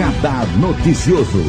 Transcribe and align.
Radar 0.00 0.46
Noticioso. 0.56 1.44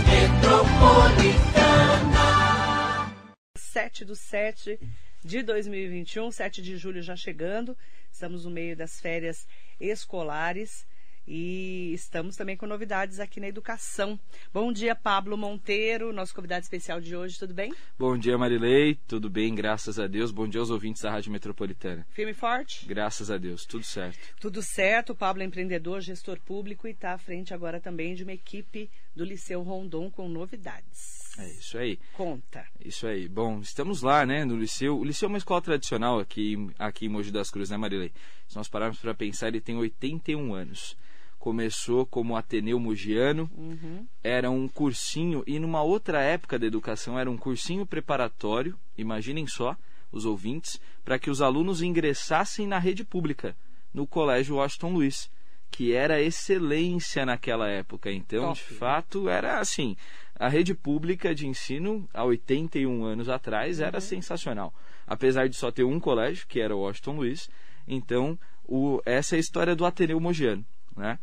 7 3.55 4.03
do 4.03 4.13
7 4.13 4.77
de 5.23 5.41
2021, 5.41 6.29
7 6.29 6.61
de 6.61 6.75
julho 6.75 7.01
já 7.01 7.15
chegando. 7.15 7.77
Estamos 8.11 8.43
no 8.43 8.51
meio 8.51 8.75
das 8.75 8.99
férias 8.99 9.47
escolares 9.79 10.85
e 11.33 11.93
estamos 11.93 12.35
também 12.35 12.57
com 12.57 12.67
novidades 12.67 13.17
aqui 13.17 13.39
na 13.39 13.47
educação. 13.47 14.19
Bom 14.53 14.69
dia, 14.73 14.93
Pablo 14.93 15.37
Monteiro, 15.37 16.11
nosso 16.11 16.35
convidado 16.35 16.63
especial 16.63 16.99
de 16.99 17.15
hoje, 17.15 17.39
tudo 17.39 17.53
bem? 17.53 17.73
Bom 17.97 18.17
dia, 18.17 18.37
Marilei, 18.37 18.95
tudo 19.07 19.29
bem, 19.29 19.55
graças 19.55 19.97
a 19.97 20.07
Deus. 20.07 20.29
Bom 20.29 20.45
dia 20.45 20.59
aos 20.59 20.69
ouvintes 20.69 21.01
da 21.01 21.09
Rádio 21.09 21.31
Metropolitana. 21.31 22.05
Firme 22.09 22.33
e 22.33 22.35
forte? 22.35 22.85
Graças 22.85 23.31
a 23.31 23.37
Deus, 23.37 23.65
tudo 23.65 23.85
certo. 23.85 24.19
Tudo 24.41 24.61
certo, 24.61 25.11
o 25.13 25.15
Pablo 25.15 25.41
é 25.41 25.45
empreendedor, 25.45 26.01
gestor 26.01 26.37
público 26.41 26.85
e 26.85 26.91
está 26.91 27.13
à 27.13 27.17
frente 27.17 27.53
agora 27.53 27.79
também 27.79 28.13
de 28.13 28.23
uma 28.23 28.33
equipe 28.33 28.91
do 29.15 29.23
Liceu 29.23 29.61
Rondon 29.61 30.11
com 30.11 30.27
novidades. 30.27 31.31
É 31.39 31.47
isso 31.47 31.77
aí. 31.77 31.97
Conta. 32.11 32.65
Isso 32.83 33.07
aí. 33.07 33.29
Bom, 33.29 33.61
estamos 33.61 34.01
lá, 34.01 34.25
né, 34.25 34.43
no 34.43 34.57
Liceu. 34.57 34.99
O 34.99 35.05
Liceu 35.05 35.27
é 35.27 35.29
uma 35.29 35.37
escola 35.37 35.61
tradicional 35.61 36.19
aqui, 36.19 36.57
aqui 36.77 37.05
em 37.05 37.09
Mogi 37.09 37.31
das 37.31 37.49
Cruzes, 37.49 37.71
né, 37.71 37.77
Marilei? 37.77 38.11
Se 38.49 38.57
nós 38.57 38.67
pararmos 38.67 38.99
para 38.99 39.13
pensar, 39.13 39.47
ele 39.47 39.61
tem 39.61 39.77
81 39.77 40.53
anos 40.53 40.99
começou 41.41 42.05
como 42.05 42.37
Ateneu 42.37 42.79
Mugiano, 42.79 43.49
uhum. 43.57 44.05
era 44.23 44.51
um 44.51 44.67
cursinho, 44.67 45.43
e 45.47 45.57
numa 45.57 45.81
outra 45.81 46.21
época 46.21 46.59
da 46.59 46.67
educação 46.67 47.17
era 47.17 47.31
um 47.31 47.35
cursinho 47.35 47.83
preparatório, 47.83 48.77
imaginem 48.95 49.47
só, 49.47 49.75
os 50.11 50.23
ouvintes, 50.23 50.79
para 51.03 51.17
que 51.17 51.31
os 51.31 51.41
alunos 51.41 51.81
ingressassem 51.81 52.67
na 52.67 52.77
rede 52.77 53.03
pública, 53.03 53.57
no 53.91 54.05
Colégio 54.05 54.57
Washington 54.57 54.93
Luiz, 54.93 55.31
que 55.71 55.93
era 55.93 56.21
excelência 56.21 57.25
naquela 57.25 57.67
época. 57.67 58.11
Então, 58.11 58.49
Top. 58.49 58.59
de 58.59 58.75
fato, 58.75 59.27
era 59.27 59.59
assim, 59.59 59.97
a 60.35 60.47
rede 60.47 60.75
pública 60.75 61.33
de 61.33 61.47
ensino, 61.47 62.07
há 62.13 62.23
81 62.23 63.03
anos 63.03 63.27
atrás, 63.27 63.79
era 63.79 63.97
uhum. 63.97 64.01
sensacional. 64.01 64.71
Apesar 65.07 65.49
de 65.49 65.55
só 65.55 65.71
ter 65.71 65.85
um 65.85 65.99
colégio, 65.99 66.45
que 66.47 66.61
era 66.61 66.75
o 66.75 66.81
Washington 66.81 67.15
Luiz, 67.15 67.49
então, 67.87 68.37
o, 68.63 69.01
essa 69.07 69.35
é 69.35 69.37
a 69.37 69.39
história 69.39 69.75
do 69.75 69.87
Ateneu 69.87 70.19
Mogiano. 70.19 70.63
Né? 70.95 71.17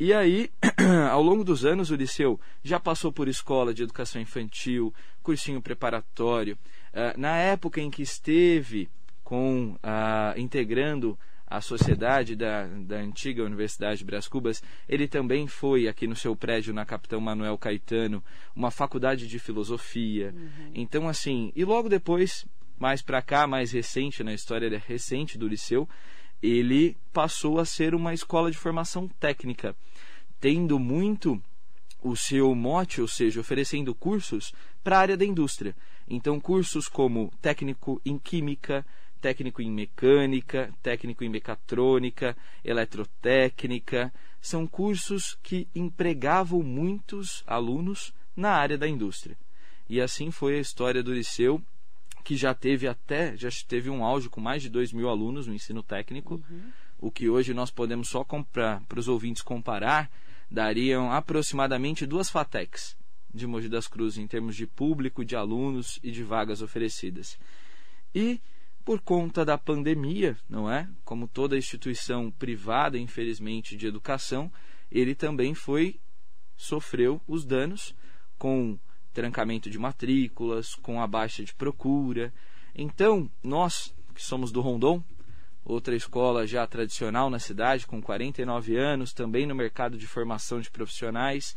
E 0.00 0.12
aí, 0.12 0.50
ao 1.10 1.22
longo 1.22 1.42
dos 1.42 1.64
anos, 1.64 1.90
o 1.90 1.96
Liceu 1.96 2.40
já 2.62 2.78
passou 2.78 3.12
por 3.12 3.26
escola 3.26 3.74
de 3.74 3.82
educação 3.82 4.22
infantil, 4.22 4.94
cursinho 5.22 5.60
preparatório. 5.60 6.56
Uh, 6.92 7.18
na 7.18 7.36
época 7.36 7.80
em 7.80 7.90
que 7.90 8.02
esteve 8.02 8.88
com 9.24 9.72
uh, 9.74 10.38
integrando 10.38 11.18
a 11.50 11.60
sociedade 11.60 12.36
da, 12.36 12.66
da 12.66 12.96
antiga 12.96 13.42
Universidade 13.42 13.98
de 13.98 14.04
Brás 14.04 14.28
Cubas, 14.28 14.62
ele 14.88 15.08
também 15.08 15.46
foi 15.46 15.88
aqui 15.88 16.06
no 16.06 16.14
seu 16.14 16.36
prédio, 16.36 16.74
na 16.74 16.84
Capitão 16.84 17.20
Manuel 17.20 17.56
Caetano, 17.56 18.22
uma 18.54 18.70
faculdade 18.70 19.26
de 19.26 19.38
filosofia. 19.38 20.34
Uhum. 20.36 20.70
Então, 20.74 21.08
assim, 21.08 21.50
e 21.56 21.64
logo 21.64 21.88
depois, 21.88 22.46
mais 22.78 23.00
para 23.00 23.22
cá, 23.22 23.46
mais 23.46 23.72
recente, 23.72 24.22
na 24.22 24.34
história 24.34 24.82
recente 24.86 25.38
do 25.38 25.48
Liceu, 25.48 25.88
ele 26.42 26.96
passou 27.12 27.58
a 27.58 27.64
ser 27.64 27.94
uma 27.94 28.14
escola 28.14 28.50
de 28.50 28.56
formação 28.56 29.08
técnica, 29.20 29.74
tendo 30.40 30.78
muito 30.78 31.42
o 32.00 32.16
seu 32.16 32.54
mote, 32.54 33.00
ou 33.00 33.08
seja, 33.08 33.40
oferecendo 33.40 33.94
cursos 33.94 34.52
para 34.84 34.96
a 34.96 35.00
área 35.00 35.16
da 35.16 35.24
indústria. 35.24 35.74
Então, 36.08 36.40
cursos 36.40 36.88
como 36.88 37.32
técnico 37.42 38.00
em 38.04 38.18
química, 38.18 38.86
técnico 39.20 39.60
em 39.60 39.70
mecânica, 39.70 40.72
técnico 40.82 41.24
em 41.24 41.28
mecatrônica, 41.28 42.36
eletrotécnica, 42.64 44.12
são 44.40 44.66
cursos 44.66 45.36
que 45.42 45.66
empregavam 45.74 46.62
muitos 46.62 47.42
alunos 47.46 48.14
na 48.36 48.52
área 48.52 48.78
da 48.78 48.86
indústria. 48.86 49.36
E 49.88 50.00
assim 50.00 50.30
foi 50.30 50.56
a 50.56 50.60
história 50.60 51.02
do 51.02 51.12
Liceu 51.12 51.60
que 52.28 52.36
já 52.36 52.52
teve 52.52 52.86
até, 52.86 53.34
já 53.38 53.48
teve 53.66 53.88
um 53.88 54.04
auge 54.04 54.28
com 54.28 54.38
mais 54.38 54.60
de 54.60 54.68
2 54.68 54.92
mil 54.92 55.08
alunos 55.08 55.46
no 55.46 55.54
ensino 55.54 55.82
técnico, 55.82 56.34
uhum. 56.34 56.70
o 56.98 57.10
que 57.10 57.26
hoje 57.26 57.54
nós 57.54 57.70
podemos 57.70 58.10
só 58.10 58.22
comprar 58.22 58.82
para 58.82 59.00
os 59.00 59.08
ouvintes 59.08 59.40
comparar, 59.40 60.10
dariam 60.50 61.10
aproximadamente 61.10 62.04
duas 62.04 62.28
FATECs 62.28 62.98
de 63.32 63.46
Mogi 63.46 63.66
das 63.66 63.88
Cruzes 63.88 64.18
em 64.18 64.26
termos 64.26 64.56
de 64.56 64.66
público, 64.66 65.24
de 65.24 65.36
alunos 65.36 65.98
e 66.02 66.10
de 66.10 66.22
vagas 66.22 66.60
oferecidas. 66.60 67.38
E 68.14 68.42
por 68.84 69.00
conta 69.00 69.42
da 69.42 69.56
pandemia, 69.56 70.36
não 70.50 70.70
é? 70.70 70.86
Como 71.06 71.26
toda 71.26 71.56
instituição 71.56 72.30
privada, 72.30 72.98
infelizmente, 72.98 73.74
de 73.74 73.86
educação, 73.86 74.52
ele 74.92 75.14
também 75.14 75.54
foi 75.54 75.98
sofreu 76.54 77.22
os 77.26 77.46
danos 77.46 77.94
com 78.36 78.78
trancamento 79.18 79.68
de 79.68 79.80
matrículas, 79.80 80.76
com 80.76 81.02
a 81.02 81.06
baixa 81.06 81.42
de 81.42 81.52
procura. 81.52 82.32
Então, 82.72 83.28
nós 83.42 83.92
que 84.14 84.22
somos 84.22 84.52
do 84.52 84.60
Rondon, 84.60 85.02
outra 85.64 85.96
escola 85.96 86.46
já 86.46 86.64
tradicional 86.68 87.28
na 87.28 87.40
cidade, 87.40 87.84
com 87.84 88.00
49 88.00 88.76
anos, 88.76 89.12
também 89.12 89.44
no 89.44 89.56
mercado 89.56 89.98
de 89.98 90.06
formação 90.06 90.60
de 90.60 90.70
profissionais 90.70 91.56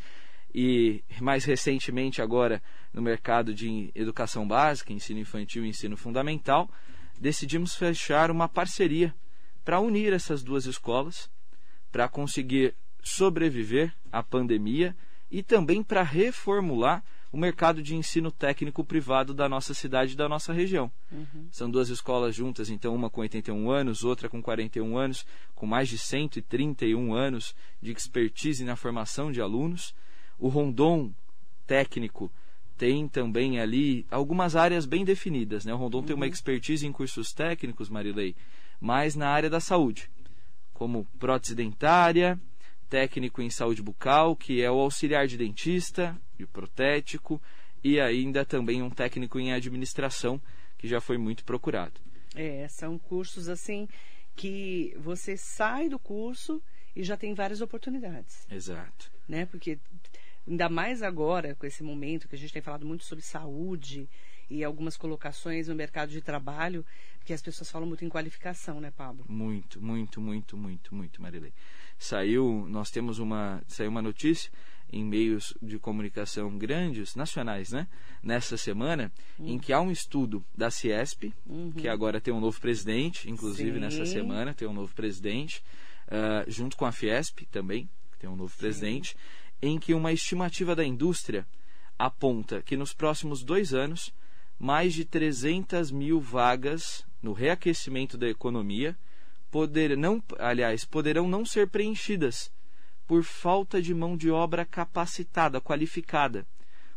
e 0.55 1.03
mais 1.21 1.45
recentemente 1.45 2.19
agora 2.19 2.63
no 2.91 2.99
mercado 2.99 3.53
de 3.53 3.91
educação 3.93 4.47
básica, 4.47 4.91
ensino 4.91 5.19
infantil 5.19 5.63
e 5.63 5.69
ensino 5.69 5.95
fundamental, 5.95 6.67
decidimos 7.19 7.75
fechar 7.75 8.31
uma 8.31 8.49
parceria 8.49 9.13
para 9.63 9.79
unir 9.79 10.13
essas 10.13 10.41
duas 10.41 10.65
escolas, 10.65 11.29
para 11.91 12.09
conseguir 12.09 12.73
sobreviver 13.03 13.93
à 14.11 14.23
pandemia 14.23 14.95
e 15.29 15.43
também 15.43 15.83
para 15.83 16.01
reformular 16.01 17.03
o 17.31 17.37
mercado 17.37 17.81
de 17.81 17.95
ensino 17.95 18.29
técnico 18.29 18.83
privado 18.83 19.33
da 19.33 19.47
nossa 19.47 19.73
cidade 19.73 20.13
e 20.13 20.17
da 20.17 20.27
nossa 20.27 20.51
região. 20.51 20.91
Uhum. 21.11 21.47
São 21.49 21.69
duas 21.69 21.89
escolas 21.89 22.35
juntas, 22.35 22.69
então 22.69 22.93
uma 22.93 23.09
com 23.09 23.21
81 23.21 23.71
anos, 23.71 24.03
outra 24.03 24.27
com 24.27 24.41
41 24.41 24.97
anos, 24.97 25.25
com 25.55 25.65
mais 25.65 25.87
de 25.87 25.97
131 25.97 27.13
anos 27.13 27.55
de 27.81 27.91
expertise 27.91 28.65
na 28.65 28.75
formação 28.75 29.31
de 29.31 29.41
alunos. 29.41 29.95
O 30.37 30.49
Rondon 30.49 31.13
técnico 31.65 32.29
tem 32.77 33.07
também 33.07 33.59
ali 33.59 34.05
algumas 34.11 34.55
áreas 34.55 34.85
bem 34.85 35.05
definidas. 35.05 35.63
Né? 35.63 35.73
O 35.73 35.77
Rondon 35.77 35.99
uhum. 35.99 36.05
tem 36.05 36.15
uma 36.15 36.25
uhum. 36.25 36.31
expertise 36.31 36.85
em 36.85 36.91
cursos 36.91 37.31
técnicos, 37.31 37.89
Marilei, 37.89 38.35
mas 38.79 39.15
na 39.15 39.29
área 39.29 39.49
da 39.49 39.59
saúde, 39.59 40.09
como 40.73 41.05
prótese 41.17 41.55
dentária, 41.55 42.37
técnico 42.91 43.41
em 43.41 43.49
saúde 43.49 43.81
bucal, 43.81 44.35
que 44.35 44.61
é 44.61 44.69
o 44.69 44.77
auxiliar 44.77 45.25
de 45.25 45.37
dentista, 45.37 46.13
de 46.37 46.45
protético, 46.45 47.41
e 47.81 48.01
ainda 48.01 48.43
também 48.43 48.83
um 48.83 48.89
técnico 48.89 49.39
em 49.39 49.53
administração, 49.53 50.41
que 50.77 50.89
já 50.89 50.99
foi 50.99 51.17
muito 51.17 51.45
procurado. 51.45 52.01
É, 52.35 52.67
são 52.67 52.99
cursos 52.99 53.47
assim 53.47 53.87
que 54.35 54.93
você 54.99 55.37
sai 55.37 55.87
do 55.87 55.97
curso 55.97 56.61
e 56.93 57.01
já 57.01 57.15
tem 57.15 57.33
várias 57.33 57.61
oportunidades. 57.61 58.45
Exato. 58.51 59.09
Né? 59.27 59.45
Porque 59.45 59.79
ainda 60.45 60.67
mais 60.67 61.01
agora, 61.01 61.55
com 61.55 61.65
esse 61.65 61.83
momento 61.83 62.27
que 62.27 62.35
a 62.35 62.37
gente 62.37 62.51
tem 62.51 62.61
falado 62.61 62.85
muito 62.85 63.05
sobre 63.05 63.23
saúde 63.23 64.09
e 64.49 64.65
algumas 64.65 64.97
colocações 64.97 65.69
no 65.69 65.75
mercado 65.75 66.09
de 66.09 66.21
trabalho, 66.21 66.85
que 67.23 67.31
as 67.31 67.41
pessoas 67.41 67.71
falam 67.71 67.87
muito 67.87 68.03
em 68.03 68.09
qualificação, 68.09 68.81
né, 68.81 68.91
Pablo? 68.91 69.23
Muito, 69.29 69.81
muito, 69.81 70.19
muito, 70.19 70.57
muito, 70.57 70.93
muito, 70.93 71.21
Marilei 71.21 71.53
saiu, 72.03 72.65
nós 72.67 72.89
temos 72.89 73.19
uma, 73.19 73.61
saiu 73.67 73.89
uma 73.89 74.01
notícia 74.01 74.51
em 74.91 75.05
meios 75.05 75.53
de 75.61 75.79
comunicação 75.79 76.57
grandes, 76.57 77.15
nacionais, 77.15 77.71
né? 77.71 77.87
Nessa 78.21 78.57
semana, 78.57 79.11
uhum. 79.39 79.49
em 79.49 79.59
que 79.59 79.71
há 79.71 79.79
um 79.79 79.91
estudo 79.91 80.43
da 80.55 80.69
Ciesp, 80.69 81.33
uhum. 81.45 81.71
que 81.71 81.87
agora 81.87 82.19
tem 82.19 82.33
um 82.33 82.39
novo 82.39 82.59
presidente, 82.59 83.29
inclusive 83.29 83.73
Sim. 83.73 83.79
nessa 83.79 84.05
semana 84.05 84.53
tem 84.53 84.67
um 84.67 84.73
novo 84.73 84.93
presidente, 84.93 85.63
uh, 86.07 86.49
junto 86.49 86.75
com 86.75 86.85
a 86.85 86.91
Fiesp 86.91 87.45
também, 87.51 87.89
que 88.11 88.19
tem 88.19 88.29
um 88.29 88.35
novo 88.35 88.51
Sim. 88.51 88.59
presidente, 88.59 89.15
em 89.61 89.79
que 89.79 89.93
uma 89.93 90.11
estimativa 90.11 90.75
da 90.75 90.83
indústria 90.83 91.47
aponta 91.97 92.61
que 92.61 92.75
nos 92.75 92.93
próximos 92.93 93.43
dois 93.43 93.73
anos, 93.73 94.11
mais 94.59 94.93
de 94.93 95.05
300 95.05 95.91
mil 95.91 96.19
vagas 96.19 97.05
no 97.21 97.31
reaquecimento 97.31 98.17
da 98.17 98.27
economia 98.27 98.97
poder 99.51 99.97
não, 99.97 100.23
aliás, 100.39 100.85
poderão 100.85 101.27
não 101.27 101.45
ser 101.45 101.67
preenchidas 101.67 102.51
por 103.05 103.23
falta 103.23 103.81
de 103.81 103.93
mão 103.93 104.15
de 104.15 104.31
obra 104.31 104.65
capacitada, 104.65 105.59
qualificada. 105.59 106.47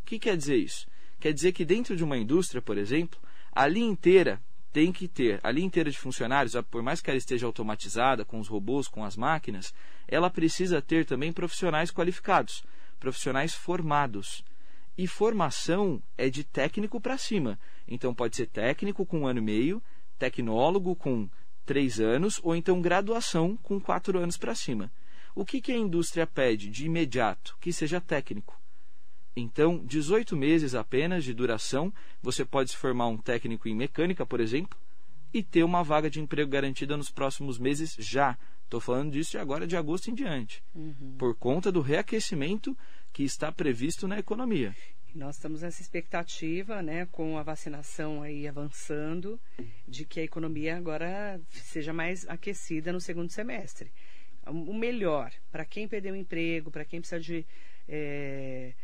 O 0.01 0.05
que 0.05 0.19
quer 0.19 0.37
dizer 0.37 0.57
isso? 0.57 0.87
Quer 1.19 1.33
dizer 1.33 1.53
que 1.53 1.65
dentro 1.65 1.97
de 1.97 2.05
uma 2.05 2.17
indústria, 2.17 2.63
por 2.63 2.79
exemplo, 2.79 3.19
a 3.53 3.67
linha 3.67 3.91
inteira 3.91 4.41
tem 4.73 4.93
que 4.93 5.09
ter, 5.09 5.41
a 5.43 5.51
linha 5.51 5.67
inteira 5.67 5.91
de 5.91 5.99
funcionários, 5.99 6.55
por 6.71 6.83
mais 6.83 7.01
que 7.01 7.11
ela 7.11 7.19
esteja 7.19 7.47
automatizada, 7.47 8.25
com 8.25 8.39
os 8.39 8.49
robôs, 8.49 8.87
com 8.87 9.05
as 9.05 9.17
máquinas, 9.17 9.75
ela 10.07 10.31
precisa 10.31 10.81
ter 10.81 11.05
também 11.05 11.33
profissionais 11.33 11.91
qualificados, 11.91 12.65
profissionais 13.01 13.55
formados. 13.55 14.45
E 14.97 15.09
formação 15.09 16.01
é 16.17 16.31
de 16.31 16.45
técnico 16.45 17.01
para 17.01 17.19
cima. 17.19 17.59
Então 17.89 18.15
pode 18.15 18.37
ser 18.37 18.47
técnico 18.47 19.05
com 19.05 19.21
um 19.21 19.27
ano 19.27 19.41
e 19.41 19.43
meio, 19.43 19.83
tecnólogo 20.19 20.95
com 20.95 21.29
três 21.65 22.01
anos, 22.01 22.41
ou 22.43 22.55
então 22.55 22.81
graduação 22.81 23.57
com 23.57 23.81
quatro 23.81 24.19
anos 24.19 24.37
para 24.37 24.55
cima. 24.55 24.91
O 25.35 25.45
que, 25.45 25.61
que 25.61 25.73
a 25.73 25.77
indústria 25.77 26.27
pede 26.27 26.71
de 26.71 26.87
imediato? 26.87 27.57
Que 27.61 27.73
seja 27.73 28.01
técnico. 28.01 28.61
Então, 29.37 29.85
18 29.85 30.37
meses 30.37 30.75
apenas 30.75 31.25
de 31.25 31.35
duração, 31.35 31.93
você 32.23 32.45
pode 32.45 32.71
se 32.71 32.77
formar 32.77 33.09
um 33.09 33.17
técnico 33.17 33.69
em 33.69 33.75
mecânica, 33.75 34.25
por 34.25 34.39
exemplo, 34.41 34.79
e 35.33 35.43
ter 35.43 35.65
uma 35.65 35.83
vaga 35.83 36.09
de 36.09 36.21
emprego 36.21 36.51
garantida 36.51 36.97
nos 36.97 37.11
próximos 37.11 37.59
meses 37.59 37.97
já. 37.99 38.39
Estou 38.63 38.81
falando 38.81 39.13
disso 39.13 39.33
de 39.33 39.39
agora 39.39 39.67
de 39.67 39.77
agosto 39.77 40.09
em 40.09 40.15
diante, 40.15 40.63
uhum. 40.73 41.17
por 41.19 41.35
conta 41.35 41.73
do 41.73 41.81
reaquecimento 41.81 42.77
que 43.13 43.25
está 43.25 43.51
previsto 43.51 44.07
na 44.07 44.19
economia. 44.19 44.75
Nós 45.15 45.37
estamos 45.37 45.63
nessa 45.63 45.81
expectativa, 45.81 46.83
né, 46.83 47.07
com 47.07 47.39
a 47.39 47.43
vacinação 47.43 48.21
aí 48.21 48.49
avançando, 48.49 49.41
de 49.87 50.05
que 50.05 50.19
a 50.19 50.25
economia 50.25 50.77
agora 50.77 51.41
seja 51.51 51.93
mais 51.93 52.29
aquecida 52.29 52.93
no 52.93 53.01
segundo 53.01 53.31
semestre. 53.31 53.93
O 54.47 54.75
melhor 54.75 55.33
para 55.53 55.65
quem 55.65 55.87
perdeu 55.87 56.15
o 56.15 56.17
emprego, 56.17 56.71
para 56.71 56.85
quem 56.85 57.01
precisa 57.01 57.21
de 57.21 57.47
é, 57.89 58.75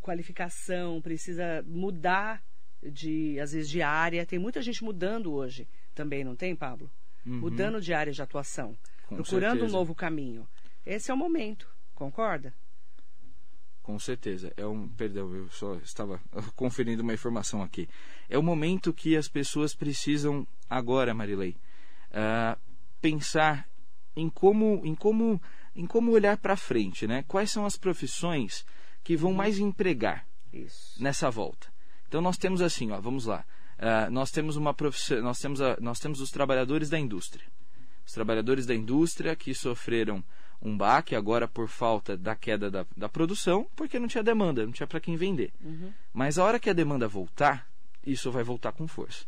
qualificação, 0.00 1.02
precisa 1.02 1.64
mudar 1.66 2.42
de 2.80 3.38
às 3.40 3.52
vezes 3.52 3.68
de 3.68 3.82
área. 3.82 4.24
Tem 4.24 4.38
muita 4.38 4.62
gente 4.62 4.84
mudando 4.84 5.32
hoje 5.32 5.68
também, 5.94 6.22
não 6.22 6.36
tem, 6.36 6.54
Pablo? 6.54 6.88
Uhum. 7.26 7.40
Mudando 7.40 7.80
de 7.80 7.92
área 7.92 8.12
de 8.12 8.22
atuação, 8.22 8.76
Com 9.08 9.16
procurando 9.16 9.58
certeza. 9.58 9.66
um 9.66 9.78
novo 9.78 9.94
caminho. 9.94 10.46
Esse 10.86 11.10
é 11.10 11.14
o 11.14 11.16
momento, 11.16 11.68
concorda? 11.94 12.54
Com 13.86 14.00
certeza. 14.00 14.52
É 14.56 14.66
um, 14.66 14.88
perdão, 14.88 15.32
eu 15.32 15.48
só 15.48 15.76
estava 15.76 16.20
conferindo 16.56 17.04
uma 17.04 17.14
informação 17.14 17.62
aqui. 17.62 17.88
É 18.28 18.36
o 18.36 18.42
momento 18.42 18.92
que 18.92 19.16
as 19.16 19.28
pessoas 19.28 19.76
precisam 19.76 20.44
agora, 20.68 21.14
Marilei, 21.14 21.56
uh, 22.10 22.60
pensar 23.00 23.68
em 24.16 24.28
como, 24.28 24.82
em 24.84 24.92
como, 24.92 25.40
em 25.72 25.86
como 25.86 26.10
olhar 26.10 26.36
para 26.36 26.56
frente, 26.56 27.06
né? 27.06 27.24
Quais 27.28 27.52
são 27.52 27.64
as 27.64 27.76
profissões 27.76 28.66
que 29.04 29.16
vão 29.16 29.30
uhum. 29.30 29.36
mais 29.36 29.60
empregar 29.60 30.26
Isso. 30.52 31.00
nessa 31.00 31.30
volta? 31.30 31.68
Então 32.08 32.20
nós 32.20 32.36
temos 32.36 32.60
assim, 32.60 32.90
ó, 32.90 33.00
vamos 33.00 33.24
lá. 33.24 33.44
Uh, 33.78 34.10
nós 34.10 34.32
temos 34.32 34.56
uma 34.56 34.74
profissão, 34.74 35.22
nós 35.22 35.38
temos 35.38 35.60
a, 35.60 35.76
nós 35.80 36.00
temos 36.00 36.20
os 36.20 36.32
trabalhadores 36.32 36.90
da 36.90 36.98
indústria. 36.98 37.46
Os 38.04 38.12
trabalhadores 38.12 38.66
da 38.66 38.74
indústria 38.74 39.36
que 39.36 39.54
sofreram 39.54 40.24
um 40.60 40.76
baque 40.76 41.14
agora 41.14 41.46
por 41.46 41.68
falta 41.68 42.16
da 42.16 42.34
queda 42.34 42.70
da, 42.70 42.86
da 42.96 43.08
produção, 43.08 43.66
porque 43.76 43.98
não 43.98 44.08
tinha 44.08 44.22
demanda, 44.22 44.64
não 44.64 44.72
tinha 44.72 44.86
para 44.86 45.00
quem 45.00 45.16
vender. 45.16 45.52
Uhum. 45.62 45.92
Mas 46.12 46.38
a 46.38 46.44
hora 46.44 46.58
que 46.58 46.70
a 46.70 46.72
demanda 46.72 47.06
voltar, 47.06 47.68
isso 48.04 48.30
vai 48.30 48.42
voltar 48.42 48.72
com 48.72 48.86
força. 48.86 49.24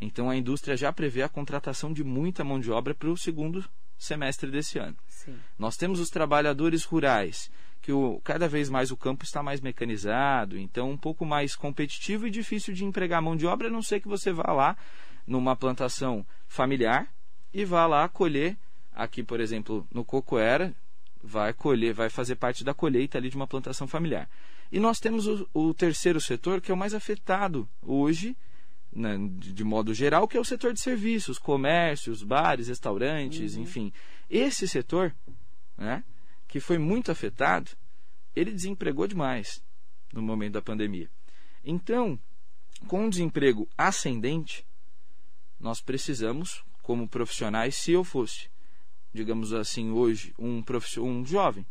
Então 0.00 0.30
a 0.30 0.36
indústria 0.36 0.76
já 0.76 0.92
prevê 0.92 1.22
a 1.22 1.28
contratação 1.28 1.92
de 1.92 2.04
muita 2.04 2.44
mão 2.44 2.60
de 2.60 2.70
obra 2.70 2.94
para 2.94 3.10
o 3.10 3.16
segundo 3.16 3.64
semestre 3.98 4.50
desse 4.50 4.78
ano. 4.78 4.96
Sim. 5.08 5.36
Nós 5.58 5.76
temos 5.76 5.98
os 5.98 6.08
trabalhadores 6.08 6.84
rurais, 6.84 7.50
que 7.82 7.92
o, 7.92 8.20
cada 8.22 8.48
vez 8.48 8.68
mais 8.68 8.90
o 8.90 8.96
campo 8.96 9.24
está 9.24 9.42
mais 9.42 9.60
mecanizado, 9.60 10.56
então 10.56 10.90
um 10.90 10.96
pouco 10.96 11.26
mais 11.26 11.56
competitivo 11.56 12.26
e 12.26 12.30
difícil 12.30 12.72
de 12.72 12.84
empregar 12.84 13.20
mão 13.20 13.36
de 13.36 13.46
obra, 13.46 13.68
a 13.68 13.70
não 13.70 13.82
ser 13.82 14.00
que 14.00 14.08
você 14.08 14.32
vá 14.32 14.52
lá 14.52 14.76
numa 15.26 15.56
plantação 15.56 16.24
familiar 16.46 17.08
e 17.52 17.64
vá 17.64 17.86
lá 17.86 18.08
colher 18.08 18.56
aqui, 18.98 19.22
por 19.22 19.38
exemplo, 19.38 19.86
no 19.94 20.04
Cocoera, 20.04 20.74
vai 21.22 21.52
colher, 21.52 21.94
vai 21.94 22.10
fazer 22.10 22.34
parte 22.34 22.64
da 22.64 22.74
colheita 22.74 23.16
ali 23.16 23.30
de 23.30 23.36
uma 23.36 23.46
plantação 23.46 23.86
familiar. 23.86 24.28
E 24.72 24.80
nós 24.80 24.98
temos 24.98 25.26
o, 25.28 25.48
o 25.54 25.72
terceiro 25.72 26.20
setor, 26.20 26.60
que 26.60 26.72
é 26.72 26.74
o 26.74 26.76
mais 26.76 26.92
afetado 26.92 27.68
hoje, 27.80 28.36
né, 28.92 29.16
de, 29.16 29.52
de, 29.52 29.64
modo 29.64 29.94
geral, 29.94 30.26
que 30.26 30.36
é 30.36 30.40
o 30.40 30.44
setor 30.44 30.72
de 30.72 30.80
serviços, 30.80 31.38
comércios, 31.38 32.24
bares, 32.24 32.66
restaurantes, 32.66 33.54
uhum. 33.54 33.62
enfim. 33.62 33.92
Esse 34.28 34.66
setor, 34.66 35.14
né, 35.76 36.02
que 36.48 36.58
foi 36.58 36.76
muito 36.76 37.12
afetado, 37.12 37.70
ele 38.34 38.50
desempregou 38.50 39.06
demais 39.06 39.62
no 40.12 40.20
momento 40.20 40.54
da 40.54 40.62
pandemia. 40.62 41.08
Então, 41.64 42.18
com 42.88 43.06
o 43.06 43.10
desemprego 43.10 43.68
ascendente, 43.78 44.66
nós 45.60 45.80
precisamos, 45.80 46.64
como 46.82 47.08
profissionais, 47.08 47.76
se 47.76 47.92
eu 47.92 48.02
fosse 48.02 48.48
digamos 49.12 49.52
assim, 49.52 49.90
hoje, 49.90 50.34
um, 50.38 50.62
um 50.98 51.24
jovem 51.24 51.64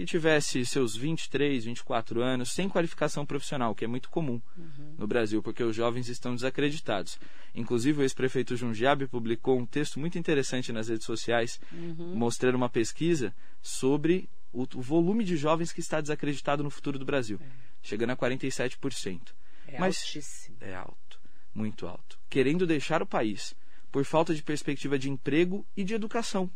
que 0.00 0.06
tivesse 0.06 0.64
seus 0.64 0.96
23, 0.96 1.64
24 1.64 2.22
anos, 2.22 2.52
sem 2.52 2.70
qualificação 2.70 3.26
profissional, 3.26 3.74
que 3.74 3.84
é 3.84 3.88
muito 3.88 4.08
comum 4.08 4.40
uhum. 4.56 4.94
no 4.96 5.06
Brasil, 5.06 5.42
porque 5.42 5.62
os 5.62 5.76
jovens 5.76 6.08
estão 6.08 6.34
desacreditados. 6.34 7.18
Inclusive, 7.54 8.00
o 8.00 8.02
ex-prefeito 8.02 8.56
Jundiabe 8.56 9.06
publicou 9.06 9.58
um 9.58 9.66
texto 9.66 10.00
muito 10.00 10.18
interessante 10.18 10.72
nas 10.72 10.88
redes 10.88 11.04
sociais, 11.04 11.60
uhum. 11.70 12.14
mostrando 12.14 12.54
uma 12.54 12.70
pesquisa 12.70 13.34
sobre 13.60 14.26
o, 14.52 14.62
o, 14.62 14.80
volume 14.80 15.22
de 15.22 15.36
jovens 15.36 15.70
que 15.70 15.80
está 15.80 16.00
desacreditado 16.00 16.62
no 16.62 16.70
futuro 16.70 16.98
do 16.98 17.04
Brasil, 17.04 17.38
é. 17.42 17.46
chegando 17.82 18.10
a 18.10 18.16
47%. 18.16 19.20
É 19.68 19.78
Mas 19.78 19.98
altíssimo. 19.98 20.56
É 20.62 20.74
alto, 20.74 21.20
muito 21.54 21.86
alto. 21.86 22.18
Querendo 22.30 22.66
deixar 22.66 23.02
o 23.02 23.06
país 23.06 23.54
por 23.90 24.04
falta 24.04 24.34
de 24.34 24.42
perspectiva 24.42 24.98
de 24.98 25.10
emprego 25.10 25.66
e 25.76 25.84
de 25.84 25.94
educação. 25.94 26.50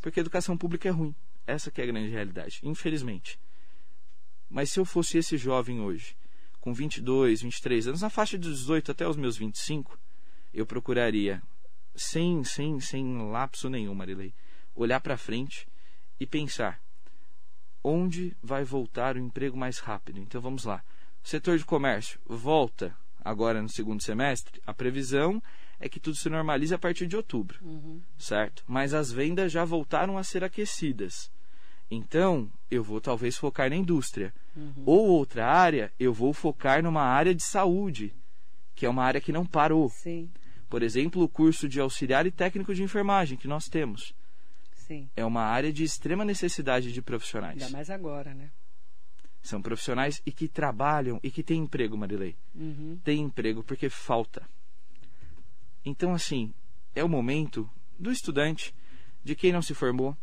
Porque 0.00 0.20
a 0.20 0.22
educação 0.22 0.56
pública 0.56 0.88
é 0.88 0.92
ruim. 0.92 1.14
Essa 1.46 1.72
é 1.74 1.82
a 1.82 1.86
grande 1.86 2.08
realidade, 2.08 2.60
infelizmente. 2.62 3.38
Mas 4.48 4.70
se 4.70 4.78
eu 4.78 4.84
fosse 4.84 5.18
esse 5.18 5.36
jovem 5.36 5.80
hoje, 5.80 6.16
com 6.60 6.72
22, 6.72 7.42
23 7.42 7.88
anos, 7.88 8.02
na 8.02 8.10
faixa 8.10 8.38
de 8.38 8.48
18 8.48 8.92
até 8.92 9.08
os 9.08 9.16
meus 9.16 9.36
25, 9.36 9.98
eu 10.52 10.66
procuraria, 10.66 11.42
sem, 11.94 12.44
sem, 12.44 12.78
sem 12.80 13.30
lapso 13.30 13.68
nenhum, 13.70 13.94
Marilei, 13.94 14.34
olhar 14.74 15.00
para 15.00 15.16
frente 15.16 15.66
e 16.18 16.26
pensar 16.26 16.80
onde 17.82 18.36
vai 18.42 18.62
voltar 18.64 19.16
o 19.16 19.20
emprego 19.20 19.56
mais 19.56 19.78
rápido. 19.78 20.20
Então 20.20 20.40
vamos 20.40 20.64
lá. 20.64 20.84
O 21.24 21.28
setor 21.28 21.58
de 21.58 21.64
comércio 21.64 22.20
volta 22.26 22.94
agora 23.24 23.62
no 23.62 23.68
segundo 23.68 24.02
semestre. 24.02 24.60
A 24.66 24.74
previsão 24.74 25.42
é 25.80 25.88
que 25.88 25.98
tudo 25.98 26.16
se 26.16 26.28
normalize 26.28 26.74
a 26.74 26.78
partir 26.78 27.06
de 27.06 27.16
outubro, 27.16 27.58
uhum. 27.62 28.00
certo? 28.18 28.62
Mas 28.68 28.92
as 28.92 29.10
vendas 29.10 29.50
já 29.50 29.64
voltaram 29.64 30.18
a 30.18 30.22
ser 30.22 30.44
aquecidas. 30.44 31.30
Então, 31.90 32.48
eu 32.70 32.84
vou 32.84 33.00
talvez 33.00 33.36
focar 33.36 33.70
na 33.70 33.76
indústria. 33.76 34.32
Uhum. 34.54 34.82
Ou 34.86 35.08
outra 35.08 35.46
área, 35.46 35.90
eu 35.98 36.12
vou 36.12 36.32
focar 36.32 36.82
numa 36.82 37.02
área 37.02 37.34
de 37.34 37.42
saúde, 37.42 38.14
que 38.76 38.86
é 38.86 38.88
uma 38.88 39.02
área 39.02 39.20
que 39.20 39.32
não 39.32 39.44
parou. 39.44 39.88
Sim. 39.88 40.30
Por 40.68 40.82
exemplo, 40.82 41.22
o 41.22 41.28
curso 41.28 41.68
de 41.68 41.80
auxiliar 41.80 42.26
e 42.26 42.30
técnico 42.30 42.74
de 42.74 42.82
enfermagem 42.82 43.36
que 43.36 43.48
nós 43.48 43.64
temos. 43.64 44.14
Sim. 44.72 45.08
É 45.16 45.24
uma 45.24 45.42
área 45.42 45.72
de 45.72 45.82
extrema 45.82 46.24
necessidade 46.24 46.92
de 46.92 47.02
profissionais. 47.02 47.60
Ainda 47.60 47.70
mais 47.70 47.90
agora, 47.90 48.34
né? 48.34 48.50
São 49.42 49.62
profissionais 49.62 50.20
e 50.24 50.30
que 50.30 50.46
trabalham 50.46 51.18
e 51.22 51.30
que 51.30 51.42
têm 51.42 51.62
emprego, 51.62 51.96
Marilei. 51.96 52.36
Uhum. 52.54 53.00
Tem 53.02 53.20
emprego 53.20 53.64
porque 53.64 53.88
falta. 53.88 54.46
Então, 55.84 56.14
assim, 56.14 56.52
é 56.94 57.02
o 57.02 57.08
momento 57.08 57.68
do 57.98 58.10
estudante, 58.10 58.74
de 59.22 59.34
quem 59.34 59.52
não 59.52 59.62
se 59.62 59.74
formou, 59.74 60.16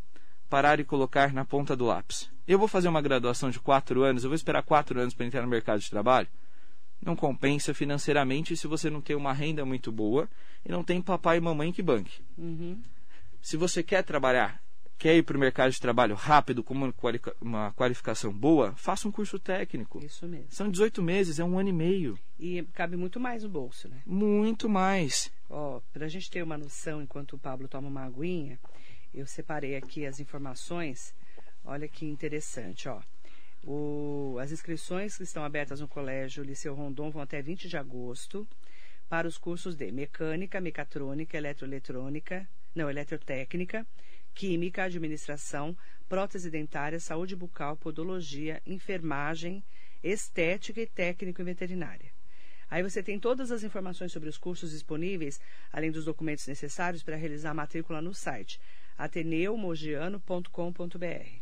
parar 0.50 0.80
e 0.80 0.84
colocar 0.84 1.34
na 1.34 1.46
ponta 1.46 1.76
do 1.76 1.86
lápis. 1.86 2.30
Eu 2.48 2.58
vou 2.58 2.68
fazer 2.68 2.88
uma 2.88 3.02
graduação 3.02 3.50
de 3.50 3.60
quatro 3.60 4.04
anos, 4.04 4.24
eu 4.24 4.30
vou 4.30 4.36
esperar 4.36 4.64
quatro 4.64 5.00
anos 5.00 5.14
para 5.14 5.26
entrar 5.26 5.42
no 5.42 5.48
mercado 5.48 5.80
de 5.80 5.90
trabalho? 5.90 6.28
Não 7.02 7.16
compensa 7.16 7.74
financeiramente 7.74 8.56
se 8.56 8.68
você 8.68 8.90
não 8.90 9.02
tem 9.02 9.16
uma 9.16 9.34
renda 9.34 9.66
muito 9.66 9.92
boa 9.92 10.30
e 10.66 10.72
não 10.72 10.84
tem 10.84 11.02
papai 11.02 11.38
e 11.38 11.42
mamãe 11.42 11.72
que 11.72 11.84
banque. 11.84 12.22
Uhum. 12.38 12.82
Se 13.42 13.56
você 13.56 13.84
quer 13.84 14.04
trabalhar 14.04 14.62
quer 14.98 15.16
ir 15.16 15.24
para 15.24 15.38
o 15.38 15.39
mercado 15.39 15.72
de 15.72 15.80
trabalho 15.80 16.16
rápido, 16.16 16.63
com 16.63 16.74
uma 17.39 17.72
qualificação 17.74 18.34
boa, 18.34 18.74
faça 18.75 19.08
um 19.08 19.12
curso 19.12 19.38
técnico. 19.38 20.04
Isso 20.04 20.27
mesmo. 20.27 20.48
São 20.50 20.70
18 20.70 21.01
meses, 21.01 21.39
é 21.39 21.44
um 21.44 21.58
ano 21.60 21.70
e 21.70 21.74
meio. 21.74 22.20
E 22.39 22.63
cabe 22.74 22.98
muito 22.98 23.20
mais 23.20 23.44
no 23.44 23.50
bolso, 23.50 23.88
né? 23.88 24.01
Muito 24.06 24.68
mais. 24.68 25.32
Ó, 25.50 25.80
para 25.94 26.06
a 26.06 26.10
gente 26.10 26.30
ter 26.30 26.44
uma 26.44 26.58
noção, 26.58 27.01
enquanto 27.01 27.34
o 27.34 27.39
Pablo 27.39 27.68
toma 27.68 27.88
uma 27.88 28.06
aguinha, 28.06 28.60
eu 29.13 29.25
separei 29.25 29.75
aqui 29.75 30.06
as 30.06 30.20
informações. 30.20 31.13
Olha 31.63 31.88
que 31.88 32.06
interessante, 32.06 32.89
ó. 32.89 33.01
O, 33.63 34.38
as 34.39 34.51
inscrições 34.51 35.18
que 35.18 35.24
estão 35.24 35.44
abertas 35.44 35.82
no 35.82 35.88
Colégio 35.88 36.44
Liceu 36.44 36.74
Rondon 36.74 37.10
vão 37.10 37.22
até 37.22 37.42
20 37.42 37.68
de 37.68 37.77
agosto 37.77 38.48
para 39.10 39.27
os 39.27 39.38
cursos 39.38 39.75
de 39.75 39.92
mecânica, 39.92 40.62
mecatrônica, 40.62 41.38
eletroeletrônica, 41.38 42.48
não, 42.75 42.89
eletrotécnica, 42.89 43.86
química, 44.38 44.84
administração, 44.84 45.75
prótese 46.08 46.50
dentária, 46.51 47.00
saúde 47.00 47.36
bucal, 47.36 47.75
podologia, 47.75 48.62
enfermagem, 48.67 49.63
estética 50.03 50.79
e 50.79 50.86
técnico 50.86 51.41
e 51.41 51.44
veterinária. 51.44 52.12
Aí 52.70 52.84
você 52.84 53.01
tem 53.01 53.20
todas 53.20 53.51
as 53.51 53.63
informações 53.63 54.12
sobre 54.12 54.29
os 54.29 54.38
cursos 54.38 54.70
disponíveis, 54.70 55.41
além 55.74 55.89
dos 55.89 56.06
documentos 56.06 56.46
necessários 56.46 57.01
para 57.01 57.15
realizar 57.15 57.50
a 57.50 57.56
matrícula 57.56 58.00
no 58.00 58.13
site 58.13 58.62
ateneumogiano.com.br. 58.96 61.41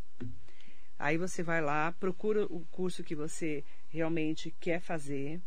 Aí 0.97 1.17
você 1.17 1.43
vai 1.43 1.61
lá, 1.61 1.91
procura 1.99 2.45
o 2.45 2.65
curso 2.71 3.03
que 3.03 3.13
você 3.13 3.61
realmente 3.89 4.55
quer 4.57 4.79
fazer 4.79 5.41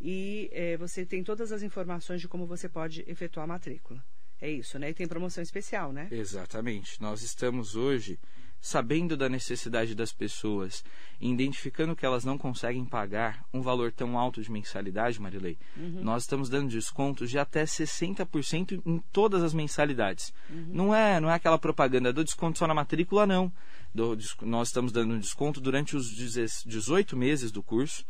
e 0.00 0.48
é, 0.52 0.76
você 0.76 1.04
tem 1.04 1.24
todas 1.24 1.50
as 1.50 1.64
informações 1.64 2.20
de 2.20 2.28
como 2.28 2.46
você 2.46 2.68
pode 2.68 3.04
efetuar 3.08 3.42
a 3.42 3.48
matrícula. 3.48 4.00
É 4.40 4.50
isso, 4.50 4.78
né? 4.78 4.90
E 4.90 4.94
tem 4.94 5.06
promoção 5.06 5.42
especial, 5.42 5.92
né? 5.92 6.08
Exatamente. 6.10 7.00
Nós 7.00 7.22
estamos 7.22 7.74
hoje 7.74 8.18
sabendo 8.60 9.16
da 9.16 9.28
necessidade 9.28 9.94
das 9.94 10.12
pessoas, 10.12 10.84
identificando 11.20 11.94
que 11.94 12.04
elas 12.04 12.24
não 12.24 12.36
conseguem 12.36 12.84
pagar 12.84 13.44
um 13.52 13.60
valor 13.60 13.92
tão 13.92 14.18
alto 14.18 14.42
de 14.42 14.50
mensalidade, 14.50 15.20
Marilei, 15.20 15.56
uhum. 15.76 16.02
nós 16.02 16.24
estamos 16.24 16.48
dando 16.48 16.68
descontos 16.68 17.30
de 17.30 17.38
até 17.38 17.64
60% 17.64 18.82
em 18.84 18.98
todas 19.12 19.42
as 19.42 19.54
mensalidades. 19.54 20.32
Uhum. 20.50 20.66
Não 20.72 20.94
é 20.94 21.20
não 21.20 21.30
é 21.30 21.34
aquela 21.34 21.58
propaganda 21.58 22.12
do 22.12 22.24
desconto 22.24 22.58
só 22.58 22.66
na 22.66 22.74
matrícula, 22.74 23.26
não. 23.26 23.52
Do, 23.94 24.18
nós 24.42 24.68
estamos 24.68 24.92
dando 24.92 25.14
um 25.14 25.18
desconto 25.18 25.60
durante 25.60 25.96
os 25.96 26.10
18 26.10 27.16
meses 27.16 27.50
do 27.50 27.62
curso, 27.62 28.04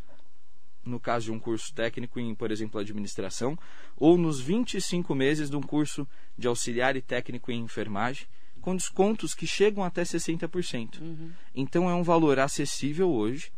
no 0.89 0.99
caso 0.99 1.27
de 1.27 1.33
um 1.33 1.39
curso 1.39 1.73
técnico 1.73 2.19
em, 2.19 2.35
por 2.35 2.51
exemplo, 2.51 2.81
administração, 2.81 3.59
ou 3.97 4.17
nos 4.17 4.41
25 4.41 5.15
meses 5.15 5.51
de 5.51 5.57
um 5.57 5.63
curso 5.63 6.07
de 6.37 6.47
auxiliar 6.47 6.97
e 6.97 7.03
técnico 7.03 7.53
em 7.53 7.61
enfermagem 7.61 8.27
com 8.61 8.77
descontos 8.77 9.35
que 9.35 9.47
chegam 9.47 9.83
até 9.85 10.03
60%. 10.03 11.01
Uhum. 11.01 11.31
Então 11.55 11.89
é 11.89 11.95
um 11.95 12.03
valor 12.03 12.39
acessível 12.39 13.11
hoje, 13.11 13.53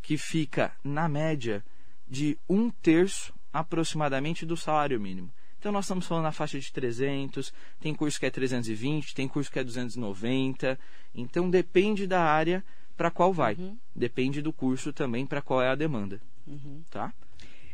que 0.00 0.16
fica 0.16 0.72
na 0.82 1.08
média 1.08 1.64
de 2.08 2.36
um 2.48 2.68
terço 2.70 3.32
aproximadamente 3.52 4.44
do 4.44 4.56
salário 4.56 5.00
mínimo. 5.00 5.30
Então 5.58 5.70
nós 5.70 5.84
estamos 5.84 6.06
falando 6.06 6.24
na 6.24 6.32
faixa 6.32 6.58
de 6.58 6.72
300, 6.72 7.52
tem 7.78 7.94
curso 7.94 8.18
que 8.18 8.26
é 8.26 8.30
320, 8.30 9.14
tem 9.14 9.28
curso 9.28 9.50
que 9.52 9.60
é 9.60 9.64
290. 9.64 10.78
Então 11.14 11.48
depende 11.48 12.04
da 12.04 12.20
área 12.20 12.64
para 12.96 13.10
qual 13.10 13.32
vai. 13.32 13.54
Uhum. 13.54 13.76
Depende 13.94 14.42
do 14.42 14.52
curso 14.52 14.92
também 14.92 15.26
para 15.26 15.42
qual 15.42 15.62
é 15.62 15.68
a 15.68 15.74
demanda. 15.74 16.20
Uhum. 16.46 16.82
Tá? 16.90 17.12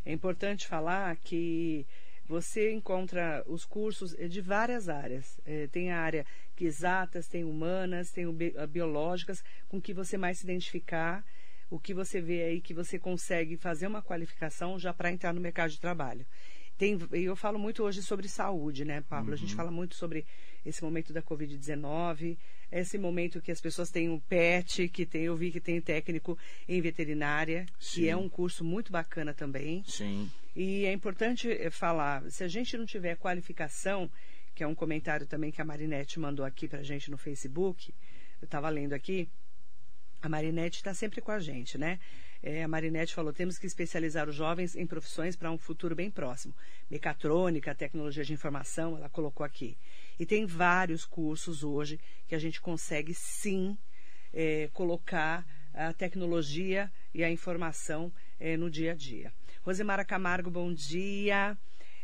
É 0.05 0.13
importante 0.13 0.67
falar 0.67 1.17
que 1.17 1.87
você 2.29 2.73
encontra 2.73 3.43
os 3.47 3.65
cursos 3.65 4.15
eh, 4.19 4.29
de 4.29 4.41
várias 4.41 4.89
áreas. 4.89 5.41
É, 5.47 5.67
tem 5.67 5.91
a 5.91 5.99
área 5.99 6.27
que 6.55 6.65
exatas, 6.65 7.27
tem 7.27 7.45
humanas, 7.45 8.11
tem 8.11 8.27
biológicas, 8.69 9.43
com 9.69 9.81
que 9.81 9.95
você 9.95 10.19
mais 10.19 10.39
se 10.39 10.45
identificar, 10.45 11.25
o 11.71 11.79
que 11.79 11.95
você 11.95 12.21
vê 12.21 12.43
aí 12.43 12.61
que 12.61 12.75
você 12.75 12.99
consegue 12.99 13.57
fazer 13.57 13.87
uma 13.87 14.03
qualificação 14.03 14.79
já 14.79 14.93
para 14.93 15.11
entrar 15.11 15.33
no 15.33 15.41
mercado 15.41 15.71
de 15.71 15.81
trabalho. 15.81 16.27
Tem, 16.77 16.99
eu 17.13 17.35
falo 17.35 17.59
muito 17.59 17.83
hoje 17.83 18.03
sobre 18.03 18.29
saúde, 18.29 18.85
né, 18.85 19.03
Pablo? 19.09 19.29
Uhum. 19.29 19.35
A 19.35 19.37
gente 19.37 19.51
uhum. 19.51 19.57
fala 19.57 19.71
muito 19.71 19.95
sobre 19.95 20.25
esse 20.65 20.83
momento 20.83 21.13
da 21.13 21.23
Covid-19, 21.23 22.39
esse 22.71 22.99
momento 22.99 23.41
que 23.41 23.51
as 23.51 23.61
pessoas 23.61 23.91
têm 23.91 24.09
um 24.09 24.19
PET, 24.19 24.89
que 24.89 25.07
tem, 25.07 25.25
eu 25.25 25.37
vi 25.37 25.51
que 25.51 25.61
tem 25.61 25.81
técnico 25.81 26.39
em 26.69 26.81
veterinária, 26.81 27.67
Sim. 27.79 28.01
que 28.01 28.09
é 28.09 28.17
um 28.17 28.29
curso 28.29 28.65
muito 28.65 28.93
bacana 28.93 29.33
também. 29.33 29.83
Sim. 29.87 30.31
E 30.55 30.85
é 30.85 30.93
importante 30.93 31.51
eh, 31.51 31.71
falar, 31.71 32.31
se 32.31 32.45
a 32.45 32.49
gente 32.49 32.77
não 32.77 32.85
tiver 32.85 33.17
qualificação, 33.17 34.11
que 34.55 34.63
é 34.63 34.67
um 34.67 34.75
comentário 34.75 35.27
também 35.27 35.51
que 35.51 35.63
a 35.63 35.65
Marinette 35.65 36.19
mandou 36.19 36.45
aqui 36.45 36.69
para 36.69 36.81
a 36.81 36.83
gente 36.83 37.11
no 37.11 37.17
Facebook, 37.17 37.95
eu 38.41 38.45
estava 38.45 38.69
lendo 38.69 38.93
aqui, 38.93 39.29
a 40.21 40.29
Marinette 40.29 40.79
está 40.79 40.93
sempre 40.93 41.21
com 41.21 41.31
a 41.31 41.39
gente, 41.39 41.79
né? 41.79 41.99
É, 42.43 42.63
a 42.63 42.69
Marinette 42.69 43.15
falou: 43.15 43.33
temos 43.33 43.59
que 43.59 43.67
especializar 43.67 44.29
os 44.29 44.35
jovens 44.35 44.77
em 44.77 44.87
profissões 44.87 45.37
para 45.37 45.51
um 45.51 45.59
futuro 45.59 45.95
bem 45.95 46.11
próximo. 46.11 46.55
Mecatrônica, 46.91 47.75
tecnologia 47.75 48.25
de 48.25 48.33
informação, 48.33 48.97
ela 48.97 49.09
colocou 49.09 49.45
aqui. 49.45 49.77
E 50.19 50.25
tem 50.25 50.47
vários 50.47 51.05
cursos 51.05 51.65
hoje 51.65 51.99
que 52.27 52.35
a 52.35 52.39
gente 52.39 52.61
consegue 52.61 53.13
sim 53.15 53.77
é, 54.33 54.69
colocar 54.73 55.45
a 55.75 55.93
tecnologia 55.93 56.91
e 57.15 57.23
a 57.23 57.31
informação 57.31 58.13
é, 58.39 58.57
no 58.57 58.71
dia 58.71 58.93
a 58.93 58.95
dia. 58.95 59.33
Rosemara 59.63 60.05
Camargo, 60.05 60.51
bom 60.51 60.73
dia. 60.73 61.57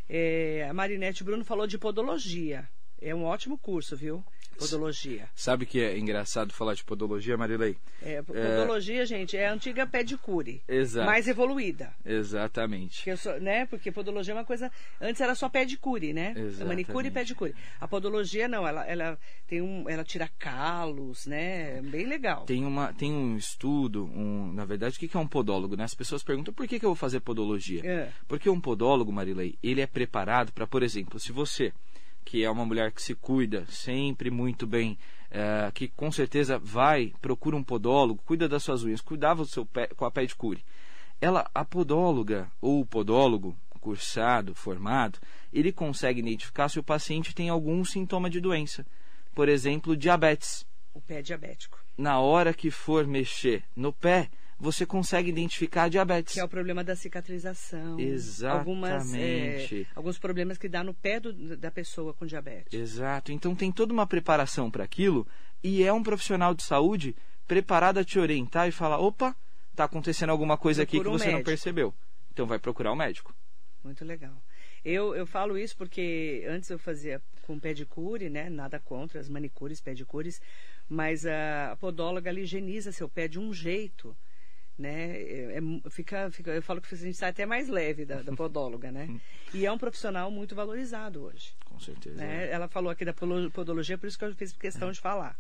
É, 0.08 0.66
a 0.68 0.74
Marinete 0.74 1.24
Bruno 1.24 1.44
falou 1.44 1.66
de 1.66 1.78
podologia. 1.78 2.68
É 3.00 3.14
um 3.14 3.24
ótimo 3.24 3.58
curso, 3.58 3.96
viu? 3.96 4.24
Podologia. 4.58 5.28
Sabe 5.34 5.66
que 5.66 5.80
é 5.80 5.98
engraçado 5.98 6.52
falar 6.52 6.74
de 6.74 6.84
podologia, 6.84 7.36
Marilei? 7.36 7.76
É, 8.02 8.22
podologia, 8.22 9.02
é... 9.02 9.06
gente, 9.06 9.36
é 9.36 9.48
a 9.48 9.52
antiga 9.52 9.86
pedicure. 9.86 10.62
Exato. 10.68 11.06
Mais 11.06 11.28
evoluída. 11.28 11.94
Exatamente. 12.04 13.04
Sou, 13.16 13.40
né? 13.40 13.66
Porque 13.66 13.90
podologia 13.90 14.32
é 14.32 14.36
uma 14.36 14.44
coisa. 14.44 14.70
Antes 15.00 15.20
era 15.20 15.34
só 15.34 15.48
pedicure, 15.48 16.12
né? 16.12 16.34
Exatamente. 16.36 16.64
Manicure 16.64 17.08
e 17.08 17.10
pedicure. 17.10 17.54
A 17.80 17.88
podologia 17.88 18.48
não, 18.48 18.66
ela, 18.66 18.84
ela 18.86 19.18
tem 19.46 19.60
um. 19.60 19.88
Ela 19.88 20.04
tira 20.04 20.28
calos, 20.38 21.26
né? 21.26 21.80
Bem 21.82 22.06
legal. 22.06 22.44
Tem, 22.44 22.64
uma, 22.64 22.92
tem 22.92 23.12
um 23.12 23.36
estudo, 23.36 24.04
um, 24.04 24.52
na 24.52 24.64
verdade, 24.64 24.96
o 24.96 24.98
que 24.98 25.16
é 25.16 25.20
um 25.20 25.26
podólogo, 25.26 25.76
né? 25.76 25.84
As 25.84 25.94
pessoas 25.94 26.22
perguntam 26.22 26.54
por 26.54 26.66
que, 26.66 26.78
que 26.78 26.84
eu 26.84 26.90
vou 26.90 26.96
fazer 26.96 27.20
podologia? 27.20 27.84
É. 27.84 28.08
Porque 28.28 28.48
um 28.48 28.60
podólogo, 28.60 29.12
Marilei, 29.12 29.58
ele 29.62 29.80
é 29.80 29.86
preparado 29.86 30.52
para, 30.52 30.66
por 30.66 30.82
exemplo, 30.82 31.18
se 31.18 31.32
você 31.32 31.72
que 32.24 32.44
é 32.44 32.50
uma 32.50 32.64
mulher 32.64 32.92
que 32.92 33.02
se 33.02 33.14
cuida 33.14 33.66
sempre 33.68 34.30
muito 34.30 34.66
bem, 34.66 34.98
é, 35.30 35.70
que 35.72 35.88
com 35.88 36.10
certeza 36.10 36.58
vai, 36.58 37.12
procura 37.20 37.56
um 37.56 37.62
podólogo, 37.62 38.22
cuida 38.24 38.48
das 38.48 38.62
suas 38.62 38.82
unhas, 38.84 39.00
cuidava 39.00 39.42
do 39.42 39.48
seu 39.48 39.66
pé 39.66 39.88
com 39.88 40.04
a 40.04 40.10
pedicure. 40.10 40.64
Ela, 41.20 41.48
a 41.54 41.64
podóloga 41.64 42.50
ou 42.60 42.80
o 42.80 42.86
podólogo, 42.86 43.56
cursado, 43.84 44.54
formado, 44.54 45.18
ele 45.52 45.70
consegue 45.70 46.20
identificar 46.20 46.70
se 46.70 46.78
o 46.78 46.82
paciente 46.82 47.34
tem 47.34 47.50
algum 47.50 47.84
sintoma 47.84 48.30
de 48.30 48.40
doença. 48.40 48.86
Por 49.34 49.46
exemplo, 49.46 49.94
diabetes. 49.94 50.66
O 50.94 51.00
pé 51.00 51.20
diabético. 51.20 51.78
Na 51.96 52.18
hora 52.18 52.54
que 52.54 52.70
for 52.70 53.06
mexer 53.06 53.62
no 53.76 53.92
pé, 53.92 54.30
você 54.58 54.86
consegue 54.86 55.28
identificar 55.28 55.88
diabetes. 55.88 56.34
Que 56.34 56.40
é 56.40 56.44
o 56.44 56.48
problema 56.48 56.84
da 56.84 56.94
cicatrização. 56.94 57.98
Exatamente. 57.98 58.58
Algumas, 58.58 59.14
é, 59.14 59.86
alguns 59.94 60.18
problemas 60.18 60.58
que 60.58 60.68
dá 60.68 60.82
no 60.82 60.94
pé 60.94 61.20
do, 61.20 61.56
da 61.56 61.70
pessoa 61.70 62.14
com 62.14 62.26
diabetes. 62.26 62.78
Exato. 62.78 63.32
Então 63.32 63.54
tem 63.54 63.72
toda 63.72 63.92
uma 63.92 64.06
preparação 64.06 64.70
para 64.70 64.84
aquilo 64.84 65.26
e 65.62 65.82
é 65.82 65.92
um 65.92 66.02
profissional 66.02 66.54
de 66.54 66.62
saúde 66.62 67.16
preparado 67.46 67.98
a 67.98 68.04
te 68.04 68.18
orientar 68.18 68.68
e 68.68 68.72
falar: 68.72 68.98
opa, 68.98 69.36
está 69.70 69.84
acontecendo 69.84 70.30
alguma 70.30 70.56
coisa 70.56 70.82
Procura 70.82 71.00
aqui 71.00 71.04
que 71.04 71.14
um 71.14 71.18
você 71.18 71.26
médico. 71.26 71.38
não 71.38 71.44
percebeu. 71.44 71.94
Então 72.32 72.46
vai 72.46 72.58
procurar 72.58 72.90
o 72.90 72.94
um 72.94 72.96
médico. 72.96 73.34
Muito 73.82 74.04
legal. 74.04 74.34
Eu, 74.84 75.14
eu 75.14 75.26
falo 75.26 75.56
isso 75.56 75.76
porque 75.76 76.44
antes 76.46 76.68
eu 76.68 76.78
fazia 76.78 77.20
com 77.42 77.58
pedicure, 77.58 78.28
né? 78.28 78.50
Nada 78.50 78.78
contra 78.78 79.18
as 79.18 79.28
manicures, 79.28 79.80
pedicures, 79.80 80.40
mas 80.88 81.24
a, 81.24 81.72
a 81.72 81.76
podóloga 81.76 82.28
ela 82.28 82.40
higieniza 82.40 82.92
seu 82.92 83.08
pé 83.08 83.26
de 83.28 83.38
um 83.38 83.52
jeito 83.52 84.16
né? 84.78 85.16
É, 85.16 85.58
é, 85.58 85.90
fica, 85.90 86.30
fica, 86.30 86.50
eu 86.50 86.62
falo 86.62 86.80
que 86.80 86.94
a 86.94 86.98
gente 86.98 87.16
sai 87.16 87.30
até 87.30 87.46
mais 87.46 87.68
leve 87.68 88.04
da, 88.04 88.22
da 88.22 88.32
podóloga, 88.32 88.90
né? 88.90 89.08
E 89.54 89.64
é 89.64 89.70
um 89.70 89.78
profissional 89.78 90.32
muito 90.32 90.52
valorizado 90.52 91.22
hoje. 91.22 91.54
Com 91.64 91.78
certeza. 91.78 92.16
Né? 92.16 92.50
Ela 92.50 92.66
falou 92.66 92.90
aqui 92.90 93.04
da 93.04 93.12
podologia, 93.12 93.96
por 93.96 94.08
isso 94.08 94.18
que 94.18 94.24
eu 94.24 94.34
fiz 94.34 94.52
questão 94.52 94.90
de 94.90 95.00
falar. 95.00 95.38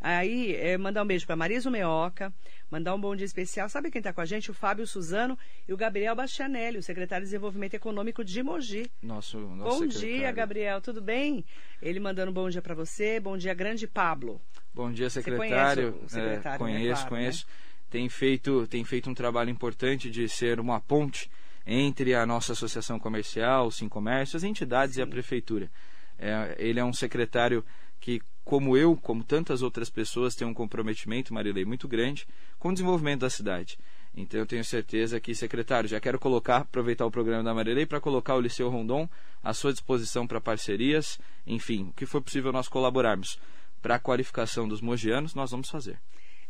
Aí, 0.00 0.56
é, 0.56 0.76
mandar 0.76 1.04
um 1.04 1.06
beijo 1.06 1.24
para 1.24 1.36
Marisa 1.36 1.70
Meoca, 1.70 2.32
mandar 2.68 2.92
um 2.92 3.00
bom 3.00 3.14
dia 3.14 3.24
especial. 3.24 3.68
Sabe 3.68 3.88
quem 3.88 4.00
está 4.00 4.12
com 4.12 4.20
a 4.20 4.24
gente? 4.24 4.50
O 4.50 4.54
Fábio 4.54 4.84
Suzano 4.84 5.38
e 5.68 5.72
o 5.72 5.76
Gabriel 5.76 6.16
Bastianelli, 6.16 6.78
o 6.78 6.82
secretário 6.82 7.24
de 7.24 7.30
Desenvolvimento 7.30 7.74
Econômico 7.74 8.24
de 8.24 8.42
Mogi. 8.42 8.90
Nosso, 9.00 9.38
nosso 9.38 9.62
bom 9.62 9.90
secretário. 9.90 10.16
dia, 10.16 10.32
Gabriel, 10.32 10.80
tudo 10.80 11.00
bem? 11.00 11.44
Ele 11.80 12.00
mandando 12.00 12.32
um 12.32 12.34
bom 12.34 12.48
dia 12.48 12.60
para 12.60 12.74
você. 12.74 13.20
Bom 13.20 13.36
dia, 13.36 13.54
grande 13.54 13.86
Pablo. 13.86 14.40
Bom 14.74 14.90
dia, 14.90 15.08
secretário. 15.08 15.92
Você 15.92 15.94
conhece 15.94 16.04
o 16.04 16.08
secretário, 16.08 16.54
é, 16.54 16.58
conheço, 16.58 16.84
né? 16.88 16.94
claro, 16.94 17.08
conheço. 17.08 17.46
Né? 17.46 17.71
Tem 17.92 18.08
feito, 18.08 18.66
tem 18.68 18.82
feito 18.84 19.10
um 19.10 19.14
trabalho 19.14 19.50
importante 19.50 20.10
de 20.10 20.26
ser 20.26 20.58
uma 20.58 20.80
ponte 20.80 21.30
entre 21.66 22.14
a 22.14 22.24
nossa 22.24 22.52
associação 22.52 22.98
comercial, 22.98 23.66
o 23.66 23.70
Sim 23.70 23.86
Comércio, 23.86 24.38
as 24.38 24.42
entidades 24.42 24.94
Sim. 24.94 25.00
e 25.00 25.04
a 25.04 25.06
prefeitura. 25.06 25.70
É, 26.18 26.56
ele 26.58 26.80
é 26.80 26.84
um 26.84 26.92
secretário 26.94 27.62
que, 28.00 28.22
como 28.44 28.78
eu, 28.78 28.96
como 28.96 29.22
tantas 29.22 29.60
outras 29.60 29.90
pessoas, 29.90 30.34
tem 30.34 30.48
um 30.48 30.54
comprometimento, 30.54 31.34
Marilei, 31.34 31.66
muito 31.66 31.86
grande 31.86 32.26
com 32.58 32.70
o 32.70 32.72
desenvolvimento 32.72 33.20
da 33.20 33.30
cidade. 33.30 33.78
Então 34.16 34.40
eu 34.40 34.46
tenho 34.46 34.64
certeza 34.64 35.20
que, 35.20 35.34
secretário, 35.34 35.86
já 35.88 36.00
quero 36.00 36.18
colocar, 36.18 36.58
aproveitar 36.58 37.04
o 37.04 37.10
programa 37.10 37.44
da 37.44 37.52
Marilei 37.52 37.84
para 37.84 38.00
colocar 38.00 38.34
o 38.36 38.40
Liceu 38.40 38.70
Rondon 38.70 39.06
à 39.44 39.52
sua 39.52 39.70
disposição 39.70 40.26
para 40.26 40.40
parcerias, 40.40 41.20
enfim, 41.46 41.88
o 41.90 41.92
que 41.92 42.06
for 42.06 42.22
possível 42.22 42.52
nós 42.52 42.68
colaborarmos 42.68 43.38
para 43.82 43.96
a 43.96 43.98
qualificação 43.98 44.66
dos 44.66 44.80
mogianos, 44.80 45.34
nós 45.34 45.50
vamos 45.50 45.68
fazer. 45.68 45.98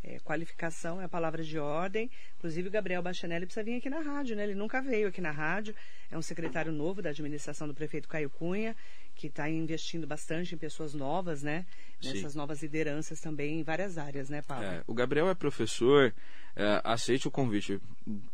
É, 0.04 0.18
qualificação 0.20 1.00
é 1.00 1.04
a 1.04 1.08
palavra 1.08 1.44
de 1.44 1.58
ordem. 1.58 2.10
Inclusive, 2.38 2.68
o 2.68 2.70
Gabriel 2.70 3.02
Bachanelli 3.02 3.46
precisa 3.46 3.62
vir 3.62 3.76
aqui 3.76 3.88
na 3.88 4.00
rádio, 4.00 4.34
né? 4.34 4.42
Ele 4.44 4.54
nunca 4.54 4.82
veio 4.82 5.08
aqui 5.08 5.20
na 5.20 5.30
rádio. 5.30 5.74
É 6.10 6.18
um 6.18 6.22
secretário 6.22 6.72
novo 6.72 7.00
da 7.00 7.10
administração 7.10 7.68
do 7.68 7.74
prefeito 7.74 8.08
Caio 8.08 8.28
Cunha, 8.28 8.76
que 9.14 9.26
está 9.26 9.48
investindo 9.48 10.06
bastante 10.06 10.54
em 10.54 10.58
pessoas 10.58 10.94
novas, 10.94 11.42
né? 11.42 11.64
Nessas 12.02 12.32
Sim. 12.32 12.38
novas 12.38 12.62
lideranças 12.62 13.20
também 13.20 13.60
em 13.60 13.62
várias 13.62 13.96
áreas, 13.96 14.28
né, 14.28 14.42
Paulo? 14.42 14.64
É, 14.64 14.82
o 14.86 14.94
Gabriel 14.94 15.28
é 15.28 15.34
professor, 15.34 16.12
é, 16.56 16.80
aceite 16.82 17.28
o 17.28 17.30
convite. 17.30 17.80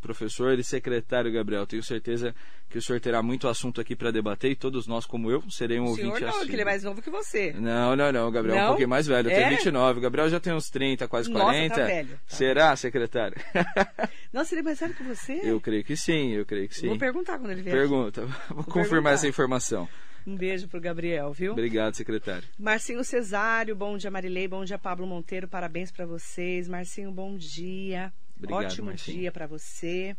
Professor 0.01 0.57
e 0.57 0.63
secretário 0.63 1.31
Gabriel, 1.31 1.67
tenho 1.67 1.83
certeza 1.83 2.33
que 2.67 2.77
o 2.77 2.81
senhor 2.81 2.99
terá 2.99 3.21
muito 3.21 3.47
assunto 3.47 3.79
aqui 3.79 3.95
para 3.95 4.09
debater 4.09 4.51
e 4.51 4.55
todos 4.55 4.87
nós, 4.87 5.05
como 5.05 5.29
eu, 5.29 5.43
serei 5.49 5.79
um 5.79 5.85
o 5.85 5.89
ouvinte 5.89 6.17
senhor 6.17 6.21
não, 6.21 6.45
que 6.45 6.53
ele 6.53 6.61
é 6.61 6.65
mais 6.65 6.83
novo 6.83 7.01
que 7.01 7.09
você. 7.09 7.53
Não, 7.53 7.95
não, 7.95 8.11
não. 8.11 8.27
O 8.27 8.31
Gabriel 8.31 8.55
não? 8.55 8.61
é 8.61 8.65
um 8.65 8.69
pouquinho 8.69 8.89
mais 8.89 9.05
velho. 9.05 9.29
Eu 9.29 9.31
é? 9.31 9.35
tenho 9.35 9.49
29. 9.51 9.99
O 9.99 10.01
Gabriel 10.01 10.29
já 10.29 10.39
tem 10.39 10.53
uns 10.53 10.69
30, 10.69 11.07
quase 11.07 11.29
Nossa, 11.29 11.45
40. 11.45 11.75
Tá 11.75 11.85
velho. 11.85 12.09
Tá 12.09 12.17
Será, 12.27 12.75
secretário? 12.75 13.37
Não, 14.33 14.43
seria 14.43 14.63
mais 14.63 14.79
velho 14.79 14.93
que 14.93 15.03
você? 15.03 15.39
Eu 15.43 15.59
creio 15.59 15.83
que 15.83 15.95
sim, 15.95 16.33
eu 16.33 16.45
creio 16.45 16.67
que 16.67 16.75
sim. 16.75 16.87
Vou 16.87 16.97
perguntar 16.97 17.39
quando 17.39 17.51
ele 17.51 17.61
vier. 17.61 17.75
Pergunta. 17.75 18.25
Vou, 18.49 18.57
Vou 18.57 18.63
confirmar 18.65 18.89
perguntar. 18.89 19.11
essa 19.11 19.27
informação. 19.27 19.87
Um 20.27 20.35
beijo 20.35 20.67
pro 20.67 20.79
Gabriel, 20.81 21.31
viu? 21.33 21.53
Obrigado, 21.53 21.95
secretário. 21.95 22.47
Marcinho 22.57 23.03
Cesário, 23.03 23.75
bom 23.75 23.97
dia 23.97 24.11
Marilei, 24.11 24.47
bom 24.47 24.63
dia 24.63 24.77
Pablo 24.77 25.07
Monteiro, 25.07 25.47
parabéns 25.47 25.91
para 25.91 26.05
vocês. 26.05 26.67
Marcinho, 26.67 27.11
bom 27.11 27.35
dia. 27.37 28.13
Obrigado, 28.37 28.65
Ótimo 28.65 28.87
Marcinho. 28.87 29.17
dia 29.19 29.31
para 29.31 29.47
você. 29.47 30.15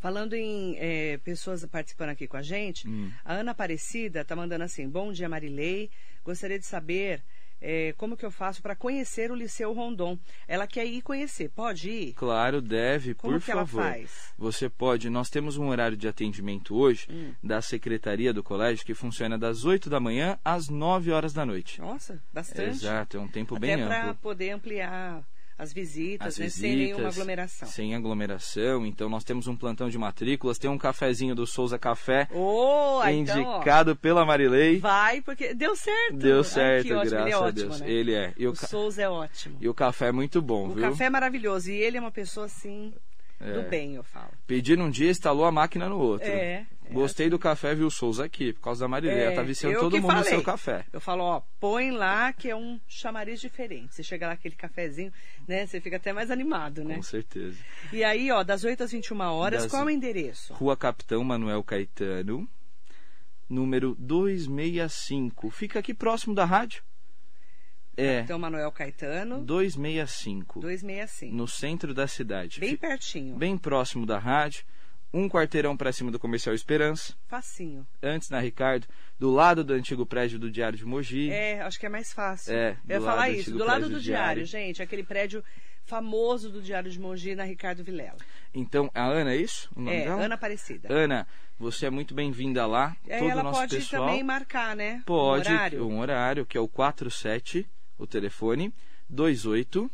Falando 0.00 0.34
em 0.34 0.76
eh, 0.78 1.18
pessoas 1.24 1.64
participando 1.66 2.10
aqui 2.10 2.28
com 2.28 2.36
a 2.36 2.42
gente, 2.42 2.86
Hum. 2.88 3.10
a 3.24 3.34
Ana 3.34 3.50
Aparecida 3.50 4.24
tá 4.24 4.36
mandando 4.36 4.62
assim: 4.64 4.88
Bom 4.88 5.12
dia, 5.12 5.28
Marilei. 5.28 5.90
Gostaria 6.24 6.58
de 6.58 6.64
saber 6.66 7.22
eh, 7.60 7.94
como 7.96 8.16
que 8.16 8.24
eu 8.24 8.30
faço 8.30 8.62
para 8.62 8.74
conhecer 8.76 9.30
o 9.30 9.34
Liceu 9.34 9.72
Rondon. 9.72 10.18
Ela 10.46 10.66
quer 10.66 10.84
ir 10.86 11.02
conhecer, 11.02 11.48
pode 11.50 11.90
ir? 11.90 12.12
Claro, 12.14 12.60
deve, 12.60 13.14
Como 13.14 13.34
por 13.34 13.42
que 13.44 13.50
ela 13.50 13.66
favor. 13.66 13.82
faz? 13.82 14.32
Você 14.38 14.68
pode, 14.68 15.08
nós 15.10 15.28
temos 15.30 15.56
um 15.56 15.68
horário 15.68 15.96
de 15.96 16.06
atendimento 16.08 16.76
hoje 16.76 17.06
Hum. 17.10 17.34
da 17.42 17.60
secretaria 17.62 18.32
do 18.32 18.42
colégio 18.42 18.84
que 18.84 18.94
funciona 18.94 19.38
das 19.38 19.64
8 19.64 19.88
da 19.90 19.98
manhã 20.00 20.38
às 20.44 20.68
9 20.68 21.10
horas 21.10 21.32
da 21.32 21.44
noite. 21.44 21.80
Nossa, 21.80 22.22
bastante. 22.32 22.70
Exato, 22.70 23.16
é 23.16 23.20
um 23.20 23.28
tempo 23.28 23.56
Até 23.56 23.66
bem 23.76 23.86
para 23.86 24.02
amplo. 24.10 24.14
poder 24.22 24.50
ampliar 24.50 25.22
as 25.58 25.72
visitas, 25.72 26.26
As 26.28 26.38
né, 26.38 26.44
visitas, 26.44 26.60
sem 26.70 26.76
nenhuma 26.76 27.08
aglomeração. 27.08 27.68
Sem 27.68 27.94
aglomeração. 27.94 28.86
Então 28.86 29.08
nós 29.08 29.24
temos 29.24 29.46
um 29.48 29.56
plantão 29.56 29.90
de 29.90 29.98
matrículas, 29.98 30.56
tem 30.58 30.70
um 30.70 30.78
cafezinho 30.78 31.34
do 31.34 31.46
Souza 31.46 31.78
Café, 31.78 32.28
Oh, 32.32 33.00
então, 33.06 33.42
ó, 33.44 33.56
indicado 33.56 33.96
pela 33.96 34.24
Marilei. 34.24 34.78
vai, 34.78 35.20
porque 35.20 35.52
deu 35.54 35.74
certo. 35.74 36.16
Deu 36.16 36.38
Ai, 36.38 36.44
certo, 36.44 36.86
que 36.86 36.92
ótimo, 36.92 37.10
graças 37.10 37.26
ele 37.26 37.30
é 37.30 37.34
a 37.34 37.40
ótimo, 37.40 37.68
Deus. 37.68 37.80
Né? 37.80 37.90
Ele 37.90 38.14
é. 38.14 38.32
E 38.38 38.46
o, 38.46 38.50
O 38.50 38.54
ca- 38.54 38.66
Souza 38.68 39.02
é 39.02 39.08
ótimo. 39.08 39.58
e 39.60 39.68
o 39.68 39.74
café 39.74 40.08
é 40.08 40.12
muito 40.12 40.40
bom, 40.40 40.68
O 40.68 40.74
viu? 40.74 40.82
café 40.90 41.04
é 41.06 41.10
maravilhoso. 41.10 41.70
E 41.70 41.74
ele 41.76 41.96
é 41.96 42.00
uma 42.00 42.12
pessoa 42.12 42.46
assim, 42.46 42.92
do 43.40 43.60
É. 43.60 43.62
bem, 43.68 43.94
eu 43.96 44.02
falo. 44.04 44.30
Pedir 44.46 44.76
num 44.78 44.90
dia, 44.90 45.10
instalou 45.10 45.44
a 45.44 45.50
máquina 45.52 45.88
no 45.88 45.98
outro. 45.98 46.28
É, 46.28 46.32
é 46.32 46.66
Gostei 46.92 47.28
do 47.28 47.38
café, 47.38 47.74
viu, 47.74 47.90
Souza 47.90 48.24
aqui, 48.24 48.52
por 48.52 48.60
causa 48.60 48.80
da 48.84 48.88
Marilei. 48.88 49.16
É, 49.24 49.30
tá 49.32 49.42
viciando 49.42 49.78
todo 49.78 49.92
mundo 49.96 50.02
no 50.02 50.08
falei. 50.18 50.30
seu 50.30 50.42
café. 50.42 50.84
Eu 50.92 51.00
falo, 51.00 51.22
ó, 51.24 51.42
põe 51.60 51.90
lá 51.90 52.32
que 52.32 52.48
é 52.50 52.56
um 52.56 52.80
chamariz 52.86 53.40
diferente. 53.40 53.94
Você 53.94 54.02
chega 54.02 54.26
lá 54.26 54.32
aquele 54.34 54.54
cafezinho, 54.54 55.12
né? 55.46 55.66
Você 55.66 55.80
fica 55.80 55.96
até 55.96 56.12
mais 56.12 56.30
animado, 56.30 56.82
né? 56.84 56.96
Com 56.96 57.02
certeza. 57.02 57.56
E 57.92 58.02
aí, 58.04 58.30
ó, 58.30 58.42
das 58.42 58.64
8 58.64 58.82
às 58.84 58.92
21 58.92 59.20
horas, 59.32 59.62
Das- 59.64 59.70
qual 59.70 59.82
é 59.82 59.86
o 59.86 59.90
endereço? 59.90 60.52
Rua 60.54 60.76
Capitão 60.76 61.22
Manuel 61.24 61.62
Caetano, 61.62 62.48
número 63.48 63.94
265. 63.98 65.50
Fica 65.50 65.78
aqui 65.78 65.94
próximo 65.94 66.34
da 66.34 66.44
rádio. 66.44 66.82
É, 67.96 68.20
Então, 68.20 68.38
Manuel 68.38 68.70
Caetano, 68.70 69.42
265. 69.44 70.60
265. 70.60 71.34
No 71.34 71.48
centro 71.48 71.92
da 71.92 72.06
cidade. 72.06 72.60
Bem 72.60 72.76
pertinho. 72.76 73.34
bem 73.36 73.58
próximo 73.58 74.06
da 74.06 74.18
rádio. 74.18 74.64
Um 75.12 75.26
quarteirão 75.28 75.74
para 75.76 75.90
cima 75.92 76.10
do 76.10 76.18
Comercial 76.18 76.54
Esperança. 76.54 77.14
Facinho. 77.26 77.86
Antes 78.02 78.28
na 78.28 78.40
Ricardo, 78.40 78.86
do 79.18 79.30
lado 79.30 79.64
do 79.64 79.72
antigo 79.72 80.04
prédio 80.04 80.38
do 80.38 80.50
Diário 80.50 80.76
de 80.76 80.84
Mogi. 80.84 81.30
É, 81.30 81.62
acho 81.62 81.80
que 81.80 81.86
é 81.86 81.88
mais 81.88 82.12
fácil. 82.12 82.52
É, 82.54 82.76
Eu 82.86 83.00
ia 83.00 83.06
falar 83.06 83.30
isso, 83.30 83.50
do 83.52 83.64
lado 83.64 83.88
do 83.88 83.94
do 83.94 84.00
diário, 84.00 84.44
Diário. 84.44 84.46
gente, 84.46 84.82
aquele 84.82 85.02
prédio 85.02 85.42
famoso 85.84 86.50
do 86.50 86.60
Diário 86.60 86.90
de 86.90 87.00
Mogi 87.00 87.34
na 87.34 87.44
Ricardo 87.44 87.82
Vilela. 87.82 88.18
Então, 88.52 88.90
a 88.94 89.06
Ana, 89.06 89.32
é 89.32 89.36
isso? 89.36 89.70
O 89.74 89.80
nome 89.80 89.96
É, 89.96 90.04
dela? 90.04 90.22
Ana 90.22 90.34
Aparecida. 90.34 90.92
Ana, 90.92 91.26
você 91.58 91.86
é 91.86 91.90
muito 91.90 92.12
bem-vinda 92.14 92.66
lá. 92.66 92.94
Aí 93.08 93.18
Todo 93.18 93.28
o 93.28 93.30
ela 93.30 93.42
nosso 93.42 93.60
pode 93.60 93.76
pessoal. 93.76 94.06
também 94.08 94.22
marcar, 94.22 94.76
né? 94.76 95.02
Pode, 95.06 95.48
Um 95.48 95.52
horário. 95.54 95.86
um 95.88 95.98
horário, 96.00 96.44
que 96.44 96.58
é 96.58 96.60
o 96.60 96.68
47, 96.68 97.66
o 97.96 98.06
telefone, 98.06 98.74
28 99.08 99.90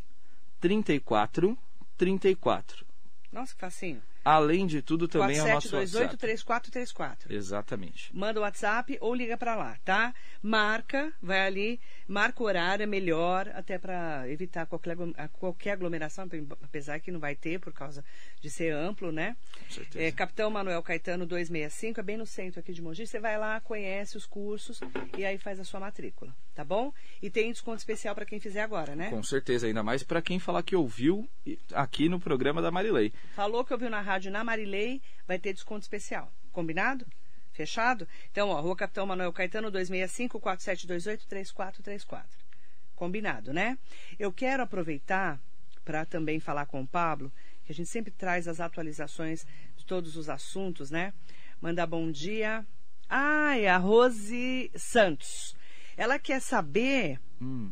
34 0.61 1.56
34. 1.97 2.85
Nossa, 3.30 3.54
que 3.54 3.61
facinho. 3.61 4.02
Além 4.25 4.66
de 4.66 4.81
tudo, 4.81 5.07
também 5.07 5.37
é 5.37 5.43
o 5.43 5.49
nosso 5.49 5.69
4728 5.69 6.02
WhatsApp. 6.02 6.16
3434. 6.16 7.35
Exatamente. 7.35 8.16
Manda 8.16 8.40
o 8.40 8.43
WhatsApp 8.43 8.97
ou 9.00 9.14
liga 9.14 9.37
pra 9.37 9.54
lá, 9.54 9.76
tá? 9.85 10.14
Marca, 10.43 11.12
vai 11.23 11.47
ali, 11.47 11.81
marca 12.09 12.43
o 12.43 12.47
horário, 12.47 12.82
é 12.82 12.87
melhor, 12.87 13.49
até 13.54 13.78
pra 13.78 14.28
evitar 14.28 14.67
qualquer, 14.67 14.97
qualquer 15.34 15.73
aglomeração, 15.73 16.28
apesar 16.63 17.00
que 17.00 17.10
não 17.10 17.21
vai 17.21 17.34
ter 17.34 17.60
por 17.60 17.73
causa 17.73 18.04
de 18.41 18.49
ser 18.49 18.73
amplo, 18.73 19.13
né? 19.13 19.37
Com 19.58 19.75
certeza. 19.75 20.04
É, 20.04 20.10
Capitão 20.10 20.50
Manuel 20.50 20.82
Caetano 20.82 21.26
265, 21.26 22.00
é 22.00 22.02
bem 22.02 22.17
no 22.17 22.26
centro 22.26 22.60
aqui 22.60 22.73
de 22.73 22.80
Mogi. 22.80 23.06
Você 23.06 23.21
vai 23.21 23.39
lá, 23.39 23.60
conhece 23.60 24.17
os 24.17 24.25
cursos 24.25 24.80
e 25.19 25.25
aí 25.25 25.37
faz 25.37 25.60
a 25.60 25.65
sua 25.65 25.80
matrícula, 25.80 26.34
tá 26.54 26.65
bom? 26.65 26.93
E 27.23 27.28
tem 27.28 27.52
desconto 27.52 27.78
especial 27.78 28.15
para 28.15 28.25
quem 28.25 28.41
fizer 28.41 28.63
agora, 28.63 28.95
né? 28.95 29.10
Com 29.10 29.23
certeza, 29.23 29.67
ainda 29.67 29.82
mais 29.82 30.02
para 30.02 30.23
quem 30.23 30.39
falar 30.39 30.63
que 30.63 30.75
ouviu 30.75 31.28
aqui 31.75 32.08
no 32.08 32.19
programa 32.19 32.63
da 32.63 32.71
Marilei. 32.71 33.13
Falou 33.34 33.65
que 33.65 33.73
ouviu 33.73 33.91
na 33.91 34.00
rádio 34.00 34.14
na 34.31 34.45
Marilei, 34.45 35.03
vai 35.27 35.39
ter 35.39 35.53
desconto 35.53 35.83
especial. 35.83 36.33
Combinado? 36.53 37.07
Fechado? 37.53 38.07
Então, 38.31 38.49
ó, 38.49 38.61
Rua 38.61 38.77
Capitão 38.77 39.07
Manuel 39.07 39.33
Caetano 39.33 39.71
265 39.71 40.41
4728 40.41 41.27
3434. 41.29 42.45
Combinado, 42.95 43.53
né? 43.53 43.79
Eu 44.19 44.33
quero 44.33 44.63
aproveitar 44.63 45.41
para 45.85 46.05
também 46.05 46.41
falar 46.41 46.67
com 46.67 46.81
o 46.81 46.87
Pablo, 46.87 47.33
que 47.65 47.73
a 47.73 47.75
gente 47.75 47.89
sempre 47.89 48.11
traz 48.11 48.49
as 48.49 48.61
atualizações 48.61 49.47
de 49.77 49.85
todos 49.85 50.17
os 50.17 50.29
assuntos, 50.29 50.91
né? 50.91 51.13
Mandar 51.61 51.87
bom 51.87 52.11
dia. 52.11 52.65
É 53.61 53.69
a 53.69 53.79
Rose 53.79 54.71
Santos. 54.75 55.57
Ela 55.97 56.19
quer 56.19 56.41
saber 56.41 57.21
Hum, 57.41 57.71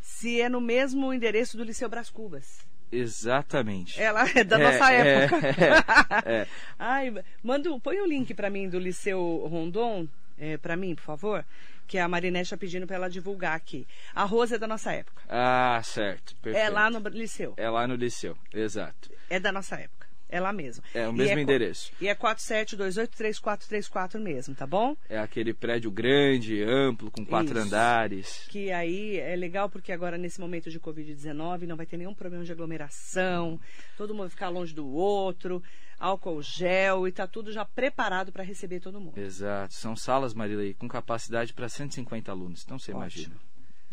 se 0.00 0.40
é 0.40 0.48
no 0.48 0.60
mesmo 0.60 1.12
endereço 1.12 1.56
do 1.56 1.64
Liceu 1.64 1.88
Brás 1.88 2.08
Cubas. 2.08 2.66
Exatamente. 2.92 4.00
Ela 4.00 4.28
é 4.34 4.44
da 4.44 4.60
É, 4.60 4.62
nossa 4.62 4.92
é, 4.92 5.24
época. 5.24 5.46
é, 6.26 6.40
é. 6.42 6.46
Ai, 6.78 7.14
manda, 7.42 7.72
um- 7.72 7.80
põe 7.80 8.00
o 8.00 8.06
link 8.06 8.34
para 8.34 8.50
mim 8.50 8.68
do 8.68 8.78
Liceu 8.78 9.46
Rondon, 9.50 10.06
é, 10.38 10.56
para 10.56 10.76
mim, 10.76 10.94
por 10.94 11.02
favor, 11.02 11.44
que 11.86 11.98
a 11.98 12.08
Marinete 12.08 12.44
está 12.44 12.56
pedindo 12.56 12.86
para 12.86 12.96
ela 12.96 13.10
divulgar 13.10 13.54
aqui. 13.56 13.86
A 14.14 14.24
Rosa 14.24 14.56
é 14.56 14.58
da 14.58 14.66
nossa 14.66 14.92
época. 14.92 15.22
Ah, 15.28 15.80
certo. 15.84 16.34
Perfeito. 16.36 16.64
É 16.66 16.70
lá 16.70 16.88
no 16.90 16.98
Liceu. 17.08 17.54
É 17.56 17.68
lá 17.68 17.86
no 17.86 17.94
Liceu, 17.94 18.36
exato. 18.52 19.10
É 19.28 19.38
da 19.40 19.50
nossa 19.52 19.76
época. 19.76 20.01
É 20.32 20.40
lá 20.40 20.50
mesmo. 20.52 20.82
É 20.94 21.06
o 21.06 21.10
E 21.10 21.14
mesmo 21.14 21.34
co- 21.34 21.40
endereço. 21.42 21.92
E 22.00 22.08
é 22.08 22.14
47283434 22.14 24.18
mesmo, 24.18 24.54
tá 24.54 24.66
bom? 24.66 24.96
É 25.08 25.18
aquele 25.18 25.52
prédio 25.52 25.90
grande, 25.90 26.62
amplo, 26.62 27.10
com 27.10 27.24
quatro 27.24 27.56
Isso. 27.58 27.66
andares. 27.66 28.46
Que 28.48 28.70
aí 28.72 29.18
é 29.18 29.36
legal 29.36 29.68
porque 29.68 29.92
agora 29.92 30.16
nesse 30.16 30.40
momento 30.40 30.70
de 30.70 30.80
Covid-19 30.80 31.62
não 31.66 31.76
vai 31.76 31.84
ter 31.86 31.96
nenhum 31.98 32.14
problema 32.14 32.44
de 32.44 32.52
aglomeração, 32.52 33.60
todo 33.96 34.14
mundo 34.14 34.30
ficar 34.30 34.48
longe 34.48 34.74
do 34.74 34.86
outro, 34.88 35.62
álcool 35.98 36.42
gel 36.42 37.06
e 37.06 37.12
tá 37.12 37.26
tudo 37.26 37.52
já 37.52 37.64
preparado 37.64 38.32
para 38.32 38.42
receber 38.42 38.80
todo 38.80 39.00
mundo. 39.00 39.18
Exato. 39.18 39.74
São 39.74 39.94
salas, 39.94 40.34
Marilei, 40.34 40.74
com 40.74 40.88
capacidade 40.88 41.52
para 41.52 41.68
150 41.68 42.30
alunos. 42.32 42.62
Então 42.64 42.78
você 42.78 42.90
Ótimo. 42.92 43.02
imagina. 43.02 43.36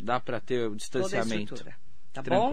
Dá 0.02 0.18
para 0.18 0.40
ter 0.40 0.60
o 0.60 0.62
Toda 0.62 0.74
a 0.74 0.76
distanciamento. 0.78 1.54
estrutura. 1.54 1.76
Tá 2.12 2.22
bom? 2.22 2.50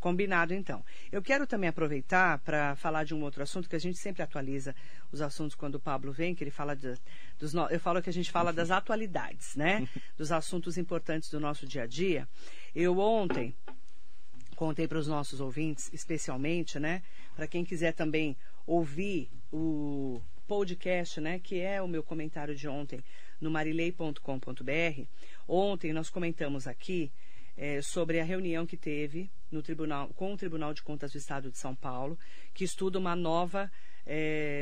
Combinado, 0.00 0.54
então. 0.54 0.84
Eu 1.10 1.20
quero 1.20 1.46
também 1.46 1.68
aproveitar 1.68 2.38
para 2.40 2.76
falar 2.76 3.04
de 3.04 3.14
um 3.14 3.22
outro 3.22 3.42
assunto 3.42 3.68
que 3.68 3.74
a 3.74 3.80
gente 3.80 3.98
sempre 3.98 4.22
atualiza 4.22 4.74
os 5.10 5.20
assuntos 5.20 5.54
quando 5.56 5.74
o 5.74 5.80
Pablo 5.80 6.12
vem, 6.12 6.34
que 6.34 6.44
ele 6.44 6.50
fala 6.52 6.76
de- 6.76 6.96
dos. 7.38 7.52
no- 7.52 7.66
Eu 7.68 7.80
falo 7.80 8.00
que 8.00 8.08
a 8.08 8.12
gente 8.12 8.30
fala 8.30 8.52
das 8.52 8.70
atualidades, 8.70 9.56
né? 9.56 9.88
Dos 10.16 10.30
assuntos 10.30 10.78
importantes 10.78 11.30
do 11.30 11.40
nosso 11.40 11.66
dia 11.66 11.82
a 11.82 11.86
dia. 11.86 12.28
Eu 12.74 12.98
ontem 12.98 13.54
contei 14.54 14.86
para 14.88 14.98
os 14.98 15.06
nossos 15.08 15.40
ouvintes, 15.40 15.90
especialmente, 15.92 16.78
né? 16.78 17.02
Para 17.34 17.46
quem 17.46 17.64
quiser 17.64 17.92
também 17.92 18.36
ouvir 18.66 19.28
o 19.52 20.20
podcast, 20.46 21.20
né? 21.20 21.38
Que 21.38 21.60
é 21.60 21.82
o 21.82 21.88
meu 21.88 22.02
comentário 22.02 22.54
de 22.54 22.68
ontem 22.68 23.02
no 23.40 23.50
marilei.com.br. 23.50 25.02
Ontem 25.46 25.92
nós 25.92 26.10
comentamos 26.10 26.66
aqui 26.66 27.10
eh, 27.58 27.82
sobre 27.82 28.20
a 28.20 28.24
reunião 28.24 28.64
que 28.64 28.76
teve 28.76 29.28
no 29.50 29.62
tribunal, 29.62 30.08
com 30.14 30.32
o 30.32 30.36
Tribunal 30.36 30.72
de 30.72 30.82
Contas 30.82 31.12
do 31.12 31.18
Estado 31.18 31.50
de 31.50 31.58
São 31.58 31.74
Paulo, 31.74 32.16
que 32.54 32.64
estuda 32.64 32.98
uma 32.98 33.14
nova, 33.16 33.70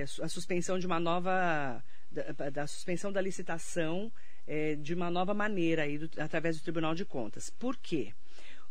su- 0.06 0.22
a 0.24 0.28
suspensão 0.28 0.78
de 0.78 0.86
uma 0.86 0.98
nova, 0.98 1.84
da, 2.10 2.50
da 2.50 2.66
suspensão 2.66 3.12
da 3.12 3.20
licitação 3.20 4.10
eh, 4.46 4.76
de 4.76 4.94
uma 4.94 5.10
nova 5.10 5.34
maneira 5.34 5.82
aí 5.82 5.98
do- 5.98 6.10
através 6.20 6.56
do 6.56 6.62
Tribunal 6.62 6.94
de 6.94 7.04
Contas. 7.04 7.50
Por 7.50 7.76
quê? 7.76 8.12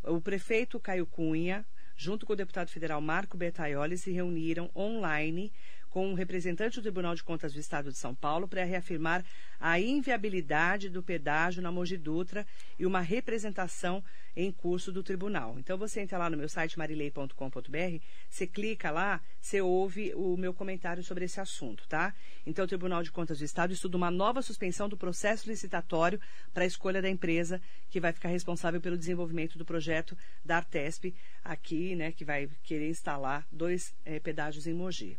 O 0.04 0.20
prefeito 0.22 0.80
Caio 0.80 1.06
Cunha, 1.06 1.66
junto 1.96 2.26
com 2.26 2.34
o 2.34 2.36
deputado 2.36 2.70
federal 2.70 3.00
Marco 3.02 3.38
Bertaioli, 3.38 3.98
se 3.98 4.12
reuniram 4.12 4.70
online 4.76 5.52
com 5.96 6.10
um 6.10 6.14
representante 6.14 6.76
do 6.76 6.82
Tribunal 6.82 7.16
de 7.16 7.24
Contas 7.24 7.54
do 7.54 7.60
Estado 7.62 7.90
de 7.90 7.98
São 7.98 8.14
Paulo 8.14 8.50
para 8.50 8.66
reafirmar 8.66 9.24
a 9.58 9.80
inviabilidade 9.80 10.90
do 10.90 11.02
pedágio 11.02 11.64
na 11.64 11.72
Mogi 11.72 11.96
Dutra 11.96 12.46
e 12.78 12.86
uma 12.86 13.00
representação 13.00 14.04
em 14.36 14.52
curso 14.52 14.92
do 14.92 15.02
tribunal. 15.02 15.58
Então 15.58 15.78
você 15.78 16.02
entra 16.02 16.18
lá 16.18 16.30
no 16.30 16.36
meu 16.36 16.50
site 16.50 16.78
marilei.com.br, 16.78 18.04
você 18.30 18.46
clica 18.46 18.92
lá, 18.92 19.22
você 19.40 19.62
ouve 19.62 20.14
o 20.16 20.36
meu 20.36 20.54
comentário 20.54 21.02
sobre 21.02 21.24
esse 21.24 21.40
assunto, 21.40 21.88
tá? 21.88 22.14
Então 22.46 22.66
o 22.66 22.68
Tribunal 22.68 23.02
de 23.02 23.10
Contas 23.10 23.40
do 23.40 23.46
Estado 23.46 23.72
estuda 23.72 23.96
uma 23.96 24.12
nova 24.12 24.42
suspensão 24.42 24.90
do 24.90 24.98
processo 24.98 25.50
licitatório 25.50 26.20
para 26.54 26.66
a 26.66 26.68
escolha 26.68 27.02
da 27.02 27.10
empresa 27.10 27.62
que 27.90 28.02
vai 28.02 28.12
ficar 28.12 28.28
responsável 28.28 28.82
pelo 28.82 28.98
desenvolvimento 28.98 29.58
do 29.58 29.64
projeto 29.64 30.18
da 30.44 30.58
Artesp 30.58 31.16
aqui, 31.42 31.96
né, 31.96 32.12
que 32.12 32.26
vai 32.26 32.50
querer 32.66 32.90
instalar 32.90 33.48
dois 33.50 33.96
eh, 34.04 34.20
pedágios 34.20 34.68
em 34.68 34.74
Mogi. 34.74 35.18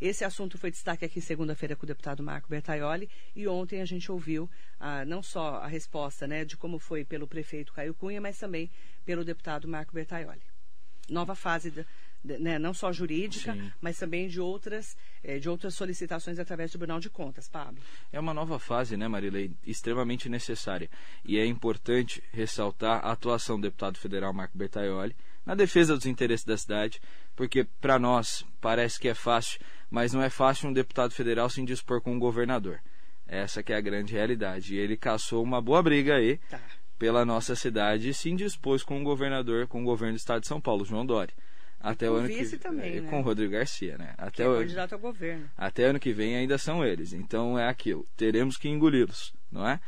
Esse 0.00 0.24
assunto 0.24 0.56
foi 0.56 0.70
destaque 0.70 1.04
aqui 1.04 1.20
segunda-feira 1.20 1.76
com 1.76 1.84
o 1.84 1.86
deputado 1.86 2.22
Marco 2.22 2.48
Bertaioli 2.48 3.08
e 3.36 3.46
ontem 3.46 3.82
a 3.82 3.84
gente 3.84 4.10
ouviu 4.10 4.48
ah, 4.78 5.04
não 5.04 5.22
só 5.22 5.56
a 5.56 5.66
resposta 5.66 6.26
né, 6.26 6.44
de 6.44 6.56
como 6.56 6.78
foi 6.78 7.04
pelo 7.04 7.26
prefeito 7.26 7.72
Caio 7.72 7.94
Cunha, 7.94 8.20
mas 8.20 8.38
também 8.38 8.70
pelo 9.04 9.24
deputado 9.24 9.68
Marco 9.68 9.92
Bertaioli. 9.92 10.40
Nova 11.10 11.34
fase 11.34 11.70
da, 11.70 11.84
né, 12.22 12.58
não 12.58 12.74
só 12.74 12.92
jurídica, 12.92 13.52
Sim. 13.54 13.72
mas 13.80 13.98
também 13.98 14.28
de 14.28 14.40
outras, 14.40 14.96
eh, 15.22 15.38
de 15.38 15.48
outras 15.48 15.74
solicitações 15.74 16.38
através 16.38 16.70
do 16.70 16.72
Tribunal 16.72 17.00
de 17.00 17.08
Contas, 17.08 17.48
Pablo. 17.48 17.82
É 18.12 18.20
uma 18.20 18.34
nova 18.34 18.58
fase, 18.58 18.96
né, 18.96 19.08
Marilei, 19.08 19.52
extremamente 19.66 20.28
necessária. 20.28 20.88
E 21.24 21.38
é 21.38 21.46
importante 21.46 22.22
ressaltar 22.32 23.04
a 23.04 23.12
atuação 23.12 23.56
do 23.56 23.62
deputado 23.62 23.98
federal 23.98 24.32
Marco 24.32 24.56
Bertaioli 24.56 25.16
na 25.44 25.54
defesa 25.54 25.96
dos 25.96 26.06
interesses 26.06 26.44
da 26.44 26.56
cidade, 26.56 27.00
porque 27.34 27.64
para 27.80 27.98
nós 27.98 28.44
parece 28.60 28.98
que 28.98 29.08
é 29.08 29.14
fácil, 29.14 29.60
mas 29.90 30.12
não 30.12 30.22
é 30.22 30.30
fácil 30.30 30.68
um 30.68 30.72
deputado 30.72 31.12
federal 31.12 31.48
se 31.48 31.60
indispor 31.60 32.00
com 32.00 32.12
um 32.12 32.18
governador. 32.18 32.80
Essa 33.26 33.62
que 33.62 33.72
é 33.72 33.76
a 33.76 33.80
grande 33.80 34.12
realidade. 34.12 34.74
E 34.74 34.78
ele 34.78 34.96
caçou 34.96 35.42
uma 35.42 35.60
boa 35.62 35.82
briga 35.82 36.16
aí 36.16 36.38
tá. 36.48 36.60
pela 36.98 37.24
nossa 37.24 37.54
cidade 37.54 38.08
e 38.08 38.14
se 38.14 38.28
indispôs 38.28 38.82
com 38.82 39.00
o 39.00 39.04
governador, 39.04 39.66
com 39.66 39.80
o 39.82 39.84
governo 39.84 40.14
do 40.14 40.18
estado 40.18 40.40
de 40.40 40.48
São 40.48 40.60
Paulo, 40.60 40.84
João 40.84 41.06
Dória 41.06 41.34
até 41.80 42.10
o 42.10 42.14
ano 42.14 42.28
que 42.28 42.58
também, 42.58 42.98
é, 42.98 43.00
né? 43.00 43.10
com 43.10 43.20
o 43.20 43.22
Rodrigo 43.22 43.52
Garcia, 43.52 43.96
né? 43.96 44.12
Até 44.18 44.30
que 44.30 44.42
é 44.42 44.48
o 44.48 44.58
candidato 44.58 44.92
ao 44.92 44.98
governo. 44.98 45.50
Até 45.56 45.84
ano 45.84 45.98
que 45.98 46.12
vem 46.12 46.36
ainda 46.36 46.58
são 46.58 46.84
eles. 46.84 47.14
Então 47.14 47.58
é 47.58 47.66
aquilo. 47.66 48.06
Teremos 48.16 48.58
que 48.58 48.68
engoli-los, 48.68 49.32
não 49.50 49.66
é? 49.66 49.80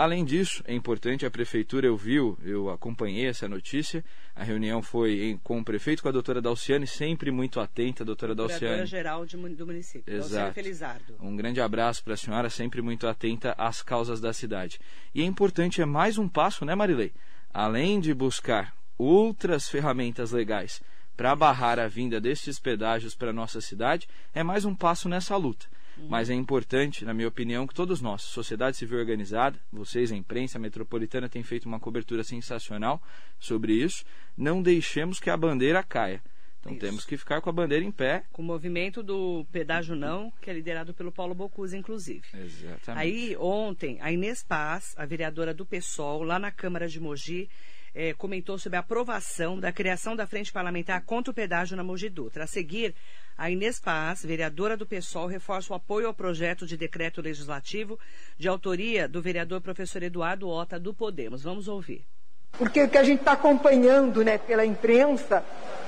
Além 0.00 0.24
disso, 0.24 0.64
é 0.66 0.72
importante 0.72 1.26
a 1.26 1.30
prefeitura, 1.30 1.86
eu 1.86 1.94
vi, 1.94 2.14
eu 2.14 2.70
acompanhei 2.70 3.26
essa 3.26 3.46
notícia. 3.46 4.02
A 4.34 4.42
reunião 4.42 4.80
foi 4.80 5.24
em, 5.24 5.36
com 5.36 5.60
o 5.60 5.62
prefeito, 5.62 6.02
com 6.02 6.08
a 6.08 6.10
doutora 6.10 6.40
Dalciane, 6.40 6.86
sempre 6.86 7.30
muito 7.30 7.60
atenta, 7.60 8.02
a 8.02 8.06
doutora 8.06 8.34
Dalciane. 8.34 8.86
geral 8.86 9.26
de, 9.26 9.36
do 9.36 9.66
município, 9.66 10.10
Exato. 10.10 10.54
Felizardo. 10.54 11.16
Um 11.20 11.36
grande 11.36 11.60
abraço 11.60 12.02
para 12.02 12.14
a 12.14 12.16
senhora, 12.16 12.48
sempre 12.48 12.80
muito 12.80 13.06
atenta 13.06 13.54
às 13.58 13.82
causas 13.82 14.22
da 14.22 14.32
cidade. 14.32 14.80
E 15.14 15.20
é 15.20 15.24
importante, 15.26 15.82
é 15.82 15.84
mais 15.84 16.16
um 16.16 16.26
passo, 16.26 16.64
né, 16.64 16.74
Marilei? 16.74 17.12
Além 17.52 18.00
de 18.00 18.14
buscar 18.14 18.74
outras 18.96 19.68
ferramentas 19.68 20.32
legais 20.32 20.80
para 21.14 21.36
barrar 21.36 21.78
a 21.78 21.86
vinda 21.86 22.18
destes 22.18 22.58
pedágios 22.58 23.14
para 23.14 23.28
a 23.28 23.34
nossa 23.34 23.60
cidade 23.60 24.08
é 24.32 24.42
mais 24.42 24.64
um 24.64 24.74
passo 24.74 25.10
nessa 25.10 25.36
luta. 25.36 25.66
Uhum. 26.00 26.08
Mas 26.08 26.30
é 26.30 26.34
importante, 26.34 27.04
na 27.04 27.12
minha 27.12 27.28
opinião, 27.28 27.66
que 27.66 27.74
todos 27.74 28.00
nós, 28.00 28.22
sociedade 28.22 28.76
civil 28.76 28.98
organizada, 28.98 29.58
vocês, 29.72 30.10
a 30.10 30.16
imprensa 30.16 30.58
a 30.58 30.60
metropolitana, 30.60 31.28
têm 31.28 31.42
feito 31.42 31.66
uma 31.66 31.78
cobertura 31.78 32.24
sensacional 32.24 33.02
sobre 33.38 33.74
isso, 33.74 34.04
não 34.36 34.62
deixemos 34.62 35.20
que 35.20 35.30
a 35.30 35.36
bandeira 35.36 35.82
caia. 35.82 36.22
Então 36.60 36.72
isso. 36.72 36.80
temos 36.80 37.04
que 37.04 37.16
ficar 37.16 37.40
com 37.40 37.48
a 37.48 37.52
bandeira 37.52 37.84
em 37.84 37.90
pé. 37.90 38.24
Com 38.32 38.42
o 38.42 38.44
movimento 38.44 39.02
do 39.02 39.46
pedágio 39.50 39.96
não, 39.96 40.30
que 40.42 40.50
é 40.50 40.52
liderado 40.52 40.92
pelo 40.92 41.10
Paulo 41.10 41.34
Bocuse, 41.34 41.76
inclusive. 41.76 42.22
Exatamente. 42.34 43.02
Aí, 43.02 43.36
ontem, 43.38 43.98
a 44.00 44.12
Inês 44.12 44.42
Paz, 44.42 44.94
a 44.96 45.06
vereadora 45.06 45.54
do 45.54 45.64
PSOL, 45.64 46.22
lá 46.22 46.38
na 46.38 46.50
Câmara 46.50 46.86
de 46.86 47.00
Mogi, 47.00 47.48
eh, 47.94 48.14
comentou 48.14 48.58
sobre 48.58 48.76
a 48.76 48.80
aprovação 48.80 49.58
da 49.58 49.72
criação 49.72 50.14
da 50.14 50.26
Frente 50.26 50.52
Parlamentar 50.52 51.02
contra 51.02 51.30
o 51.30 51.34
pedágio 51.34 51.76
na 51.76 51.84
Mogi 51.84 52.08
Dutra. 52.08 52.44
A 52.44 52.46
seguir, 52.46 52.94
a 53.36 53.50
Inês 53.50 53.80
Paz, 53.80 54.24
vereadora 54.24 54.76
do 54.76 54.86
PSOL, 54.86 55.26
reforça 55.26 55.72
o 55.72 55.76
apoio 55.76 56.06
ao 56.06 56.14
projeto 56.14 56.66
de 56.66 56.76
decreto 56.76 57.20
legislativo 57.20 57.98
de 58.38 58.48
autoria 58.48 59.08
do 59.08 59.22
vereador 59.22 59.60
professor 59.60 60.02
Eduardo 60.02 60.48
Ota, 60.48 60.78
do 60.78 60.92
Podemos. 60.92 61.42
Vamos 61.42 61.68
ouvir. 61.68 62.04
Porque 62.52 62.82
o 62.82 62.88
que 62.88 62.98
a 62.98 63.04
gente 63.04 63.20
está 63.20 63.32
acompanhando 63.32 64.24
né, 64.24 64.36
pela 64.36 64.64
imprensa 64.64 65.44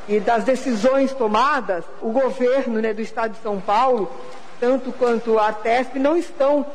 e 0.09 0.19
das 0.21 0.45
decisões 0.45 1.13
tomadas, 1.13 1.85
o 2.01 2.11
governo 2.11 2.81
né, 2.81 2.95
do 2.95 3.03
Estado 3.03 3.33
de 3.33 3.43
São 3.43 3.61
Paulo, 3.61 4.11
tanto 4.59 4.93
quanto 4.93 5.39
a 5.39 5.49
Artesp, 5.49 5.99
não 5.99 6.17
estão 6.17 6.67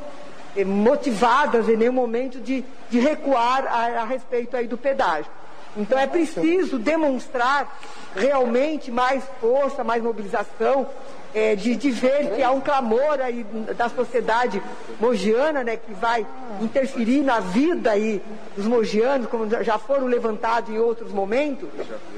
motivadas 0.66 1.70
em 1.70 1.78
nenhum 1.78 1.94
momento 1.94 2.40
de, 2.40 2.64
de 2.90 3.00
recuar 3.00 3.66
a, 3.68 4.02
a 4.02 4.06
respeito 4.06 4.56
aí 4.56 4.68
do 4.68 4.78
pedágio. 4.78 5.32
Então 5.78 5.98
é 5.98 6.08
preciso 6.08 6.80
demonstrar 6.80 7.80
realmente 8.16 8.90
mais 8.90 9.24
força, 9.40 9.84
mais 9.84 10.02
mobilização, 10.02 10.88
é, 11.36 11.56
de, 11.56 11.76
de, 11.76 11.92
ver 11.92 12.36
que 12.36 12.42
há 12.42 12.50
um 12.50 12.62
clamor 12.62 13.20
aí 13.22 13.46
da 13.78 13.88
sociedade 13.90 14.62
mogiana, 15.00 15.64
né, 15.64 15.78
que 15.78 15.94
vai 15.94 16.26
interferir 16.60 17.22
na 17.22 17.40
vida 17.40 17.92
aí 17.92 18.24
dos 18.56 18.66
mogianos, 18.66 19.28
como 19.28 19.48
já 19.64 19.78
foram 19.78 20.08
levantados 20.08 20.72
em 20.72 20.80
outros 20.80 21.12
momentos, 21.12 21.70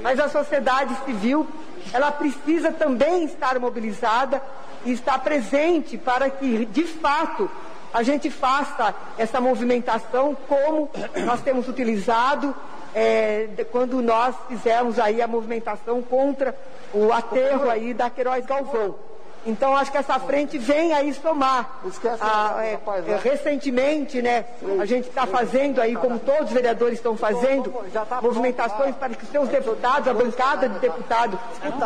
mas 0.02 0.18
a 0.18 0.28
sociedade 0.28 0.96
civil, 1.04 1.46
ela 1.92 2.10
precisa 2.10 2.72
também 2.72 3.24
estar 3.24 3.58
mobilizada 3.58 4.42
e 4.86 4.92
estar 4.92 5.18
presente 5.18 5.98
para 5.98 6.30
que, 6.30 6.64
de 6.64 6.84
fato, 6.84 7.50
a 7.92 8.02
gente 8.02 8.30
faça 8.30 8.94
essa 9.18 9.40
movimentação 9.40 10.36
como 10.48 10.90
nós 11.24 11.40
temos 11.40 11.68
utilizado 11.68 12.54
é, 12.94 13.48
quando 13.70 14.00
nós 14.00 14.34
fizemos 14.48 14.98
aí 14.98 15.22
a 15.22 15.26
movimentação 15.26 16.02
contra 16.02 16.54
o 16.92 17.12
aterro 17.12 17.70
aí 17.70 17.94
da 17.94 18.10
Queiroz 18.10 18.44
Galvão. 18.46 19.09
Então 19.46 19.74
acho 19.74 19.90
que 19.90 19.98
essa 19.98 20.18
frente 20.18 20.58
vem 20.58 20.92
aí 20.92 21.12
somar. 21.14 21.80
Ah, 22.20 22.56
é, 22.62 22.78
é, 23.06 23.16
recentemente, 23.22 24.20
né, 24.20 24.44
a 24.78 24.84
gente 24.84 25.08
está 25.08 25.26
fazendo 25.26 25.80
aí, 25.80 25.96
como 25.96 26.18
todos 26.18 26.48
os 26.48 26.52
vereadores 26.52 26.98
estão 26.98 27.16
fazendo, 27.16 27.72
tá 27.92 28.20
movimentações 28.20 28.94
para 28.96 29.14
que 29.14 29.24
seus 29.26 29.48
deputados, 29.48 30.08
a 30.08 30.14
bancada 30.14 30.68
de 30.68 30.78
deputado 30.78 31.38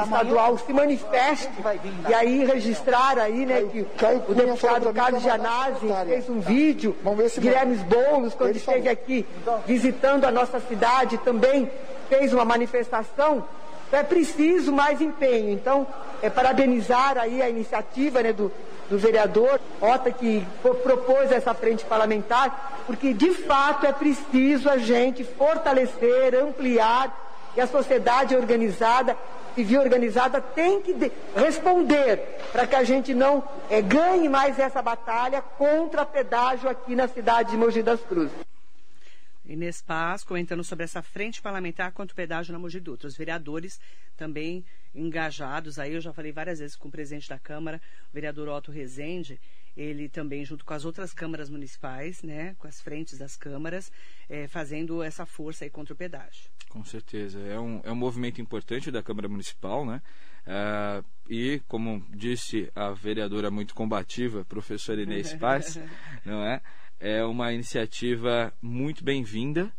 estadual 0.05 0.59
se 0.59 0.73
manifeste 0.73 1.51
e 2.09 2.15
aí 2.15 2.45
registrar 2.45 3.19
aí, 3.19 3.47
né, 3.47 3.63
que 3.71 3.87
o 4.29 4.35
deputado 4.35 4.93
Carlos 4.93 5.23
Gianazzi 5.23 5.87
fez 6.07 6.29
um 6.29 6.41
vídeo, 6.41 6.97
Guilherme 7.39 7.77
Boulos, 7.77 8.35
quando 8.35 8.57
esteve 8.57 8.89
aqui 8.89 9.27
visitando 9.67 10.25
a 10.25 10.31
nossa 10.33 10.59
cidade, 10.61 11.19
também 11.19 11.71
fez 12.09 12.33
uma 12.33 12.45
manifestação. 12.45 13.45
Então 13.89 14.01
é 14.01 14.03
preciso 14.03 14.73
mais 14.73 15.01
empenho. 15.01 15.51
Então, 15.51 15.87
é 16.25 16.31
parabenizar 16.31 17.19
aí 17.19 17.43
a 17.43 17.51
iniciativa 17.51 18.23
né, 18.23 18.33
do, 18.33 18.51
do 18.89 18.99
vereador 18.99 19.61
Ota 19.79 20.11
que 20.11 20.43
propôs 20.83 21.31
essa 21.31 21.53
frente 21.53 21.85
parlamentar, 21.85 22.83
porque 22.87 23.13
de 23.13 23.31
fato 23.35 23.85
é 23.85 23.93
preciso 23.93 24.71
a 24.71 24.79
gente 24.79 25.23
fortalecer, 25.23 26.35
ampliar 26.35 27.15
e 27.55 27.61
a 27.61 27.67
sociedade 27.67 28.35
organizada, 28.35 29.15
civil 29.55 29.83
organizada, 29.83 30.41
tem 30.41 30.81
que 30.81 31.13
responder 31.37 32.39
para 32.51 32.67
que 32.67 32.75
a 32.75 32.85
gente 32.85 33.13
não 33.13 33.45
é, 33.69 33.83
ganhe 33.83 34.27
mais 34.27 34.59
essa 34.59 34.81
batalha 34.81 35.45
contra 35.59 36.07
pedágio 36.07 36.71
aqui 36.71 36.97
na 36.97 37.07
cidade 37.07 37.51
de 37.51 37.59
Mogi 37.59 37.83
das 37.83 38.01
Cruzes. 38.01 38.54
Inês 39.47 39.83
Paz 39.83 40.25
comentando 40.25 40.65
sobre 40.65 40.85
essa 40.85 41.03
frente 41.03 41.43
parlamentar 41.43 41.93
contra 41.93 42.13
o 42.13 42.17
pedágio 42.17 42.53
na 42.53 42.59
Mogi 42.59 42.81
Dutra. 42.81 43.07
Os 43.07 43.17
vereadores 43.17 43.79
também 44.17 44.65
engajados, 44.95 45.79
aí 45.79 45.93
eu 45.93 46.01
já 46.01 46.13
falei 46.13 46.33
várias 46.33 46.61
vezes 46.61 46.77
com 46.77 46.89
o 46.89 46.91
presidente 46.91 47.29
da 47.29 47.39
Câmara, 47.39 47.81
o 48.11 48.15
vereador 48.15 48.49
Otto 48.49 48.71
Rezende, 48.71 49.41
ele 49.77 50.09
também 50.09 50.45
junto 50.45 50.65
com 50.65 50.73
as 50.73 50.85
outras 50.85 51.13
câmaras 51.13 51.51
municipais, 51.51 52.23
né, 52.23 52.55
com 52.59 52.69
as 52.69 52.81
frentes 52.81 53.19
das 53.19 53.37
câmaras, 53.37 53.91
é, 54.29 54.47
fazendo 54.47 55.03
essa 55.03 55.27
força 55.27 55.65
aí 55.65 55.71
contra 55.71 55.93
o 55.93 55.97
pedágio. 55.97 56.49
Com 56.69 56.85
certeza, 56.85 57.41
é 57.41 57.59
um, 57.59 57.81
é 57.83 57.91
um 57.91 57.97
movimento 57.97 58.41
importante 58.41 58.91
da 58.91 59.03
Câmara 59.03 59.29
Municipal, 59.29 59.85
né, 59.85 60.01
uh, 60.47 61.05
e 61.29 61.61
como 61.67 62.07
disse 62.11 62.71
a 62.75 62.93
vereadora 62.93 63.51
muito 63.51 63.75
combativa, 63.75 64.45
professora 64.45 65.03
Inês 65.03 65.35
Paz, 65.35 65.79
não 66.25 66.45
é? 66.45 66.63
É 67.05 67.23
uma 67.23 67.53
iniciativa 67.53 68.51
muito 68.63 69.05
bem-vinda, 69.05 69.71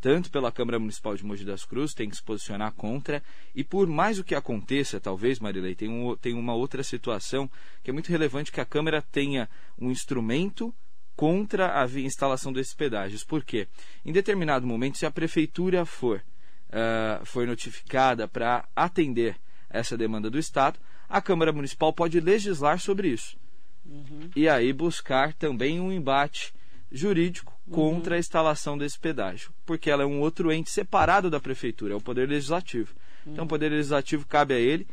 tanto 0.00 0.30
pela 0.30 0.52
Câmara 0.52 0.78
Municipal 0.78 1.16
de 1.16 1.24
Mogi 1.24 1.44
das 1.44 1.64
Cruzes, 1.64 1.96
tem 1.96 2.08
que 2.08 2.14
se 2.14 2.22
posicionar 2.22 2.72
contra, 2.74 3.20
e 3.52 3.64
por 3.64 3.88
mais 3.88 4.20
o 4.20 4.24
que 4.24 4.36
aconteça, 4.36 5.00
talvez, 5.00 5.40
Marilei, 5.40 5.74
tem, 5.74 5.88
um, 5.88 6.16
tem 6.16 6.32
uma 6.32 6.54
outra 6.54 6.84
situação 6.84 7.50
que 7.82 7.90
é 7.90 7.92
muito 7.92 8.08
relevante 8.08 8.52
que 8.52 8.60
a 8.60 8.64
Câmara 8.64 9.02
tenha 9.02 9.48
um 9.76 9.90
instrumento 9.90 10.72
contra 11.16 11.82
a 11.82 11.86
instalação 11.86 12.52
desses 12.52 12.72
pedágios. 12.72 13.24
Por 13.24 13.42
quê? 13.42 13.66
Em 14.06 14.12
determinado 14.12 14.64
momento, 14.64 14.96
se 14.96 15.04
a 15.04 15.10
Prefeitura 15.10 15.84
for, 15.84 16.22
uh, 16.68 17.26
for 17.26 17.48
notificada 17.48 18.28
para 18.28 18.64
atender 18.76 19.34
essa 19.68 19.98
demanda 19.98 20.30
do 20.30 20.38
Estado, 20.38 20.78
a 21.08 21.20
Câmara 21.20 21.52
Municipal 21.52 21.92
pode 21.92 22.20
legislar 22.20 22.78
sobre 22.78 23.08
isso. 23.08 23.36
Uhum. 23.84 24.30
E 24.36 24.48
aí 24.48 24.72
buscar 24.72 25.34
também 25.34 25.80
um 25.80 25.90
embate 25.90 26.54
jurídico 26.90 27.58
contra 27.70 28.14
uhum. 28.14 28.16
a 28.16 28.20
instalação 28.20 28.76
desse 28.76 28.98
pedágio, 28.98 29.52
porque 29.64 29.90
ela 29.90 30.02
é 30.02 30.06
um 30.06 30.20
outro 30.20 30.52
ente 30.52 30.70
separado 30.70 31.30
da 31.30 31.38
prefeitura, 31.38 31.94
é 31.94 31.96
o 31.96 32.00
Poder 32.00 32.28
Legislativo. 32.28 32.94
Uhum. 33.24 33.32
Então, 33.32 33.44
o 33.44 33.48
Poder 33.48 33.70
Legislativo 33.70 34.26
cabe 34.26 34.54
a 34.54 34.58
ele 34.58 34.86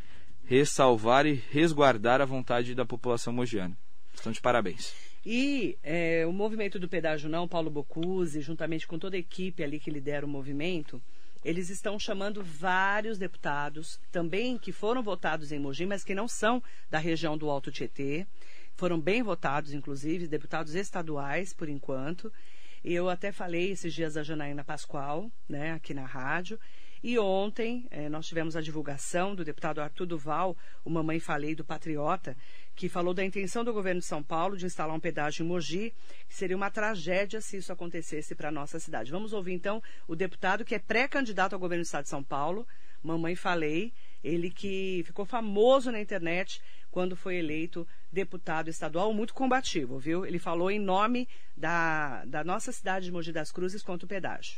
ressalvar 0.45 1.25
e 1.25 1.33
resguardar 1.51 2.21
a 2.21 2.25
vontade 2.25 2.73
da 2.73 2.85
população 2.85 3.33
mogiana. 3.33 3.77
Estão 4.13 4.31
de 4.31 4.41
parabéns. 4.41 4.93
E 5.25 5.77
é, 5.83 6.25
o 6.25 6.31
movimento 6.31 6.79
do 6.79 6.87
pedágio 6.87 7.29
não, 7.29 7.47
Paulo 7.47 7.69
Bocuse, 7.69 8.39
juntamente 8.39 8.87
com 8.87 8.97
toda 8.97 9.17
a 9.17 9.19
equipe 9.19 9.61
ali 9.61 9.77
que 9.77 9.91
lidera 9.91 10.25
o 10.25 10.29
movimento, 10.29 11.01
eles 11.43 11.69
estão 11.69 11.99
chamando 11.99 12.43
vários 12.43 13.17
deputados, 13.17 13.99
também 14.11 14.57
que 14.57 14.71
foram 14.71 15.03
votados 15.03 15.51
em 15.51 15.59
Mogi, 15.59 15.85
mas 15.85 16.03
que 16.03 16.15
não 16.15 16.27
são 16.27 16.63
da 16.89 16.97
região 16.97 17.37
do 17.37 17.49
Alto 17.49 17.71
Tietê. 17.71 18.25
Foram 18.77 19.01
bem 19.01 19.23
votados, 19.23 19.73
inclusive, 19.73 20.27
deputados 20.27 20.75
estaduais, 20.75 21.51
por 21.51 21.67
enquanto. 21.67 22.31
Eu 22.85 23.09
até 23.09 23.31
falei 23.31 23.71
esses 23.71 23.91
dias 23.91 24.15
a 24.15 24.21
Janaína 24.21 24.63
Pascoal, 24.63 25.31
né, 25.49 25.71
aqui 25.71 25.95
na 25.95 26.05
rádio. 26.05 26.59
E 27.03 27.17
ontem 27.17 27.87
eh, 27.89 28.07
nós 28.07 28.27
tivemos 28.27 28.55
a 28.55 28.61
divulgação 28.61 29.33
do 29.33 29.43
deputado 29.43 29.81
Arthur 29.81 30.05
Duval, 30.05 30.55
o 30.85 30.91
Mamãe 30.91 31.19
Falei 31.19 31.55
do 31.55 31.65
Patriota, 31.65 32.37
que 32.75 32.87
falou 32.87 33.15
da 33.15 33.25
intenção 33.25 33.63
do 33.63 33.73
governo 33.73 33.99
de 33.99 34.05
São 34.05 34.21
Paulo 34.21 34.55
de 34.55 34.67
instalar 34.67 34.95
um 34.95 34.99
pedágio 34.99 35.43
em 35.43 35.47
Mogi, 35.47 35.91
que 36.29 36.35
seria 36.35 36.55
uma 36.55 36.69
tragédia 36.69 37.41
se 37.41 37.57
isso 37.57 37.73
acontecesse 37.73 38.35
para 38.35 38.49
a 38.49 38.51
nossa 38.51 38.79
cidade. 38.79 39.11
Vamos 39.11 39.33
ouvir 39.33 39.53
então 39.53 39.81
o 40.07 40.15
deputado 40.15 40.63
que 40.63 40.75
é 40.75 40.79
pré-candidato 40.79 41.53
ao 41.53 41.59
governo 41.59 41.83
do 41.83 41.87
estado 41.87 42.03
de 42.03 42.09
São 42.09 42.23
Paulo, 42.23 42.67
Mamãe 43.01 43.35
Falei, 43.35 43.91
ele 44.23 44.51
que 44.51 45.01
ficou 45.03 45.25
famoso 45.25 45.91
na 45.91 45.99
internet 45.99 46.61
quando 46.97 47.15
foi 47.15 47.35
eleito 47.35 47.87
deputado 48.11 48.71
estadual, 48.71 49.13
muito 49.13 49.31
combativo, 49.31 49.99
viu? 49.99 50.25
Ele 50.25 50.39
falou 50.39 50.71
em 50.71 50.79
nome 50.79 51.29
da, 51.55 52.25
da 52.25 52.43
nossa 52.43 52.71
cidade 52.71 53.05
de 53.05 53.11
Mogi 53.11 53.31
das 53.31 53.51
Cruzes 53.51 53.83
contra 53.83 54.07
o 54.07 54.09
pedágio. 54.09 54.55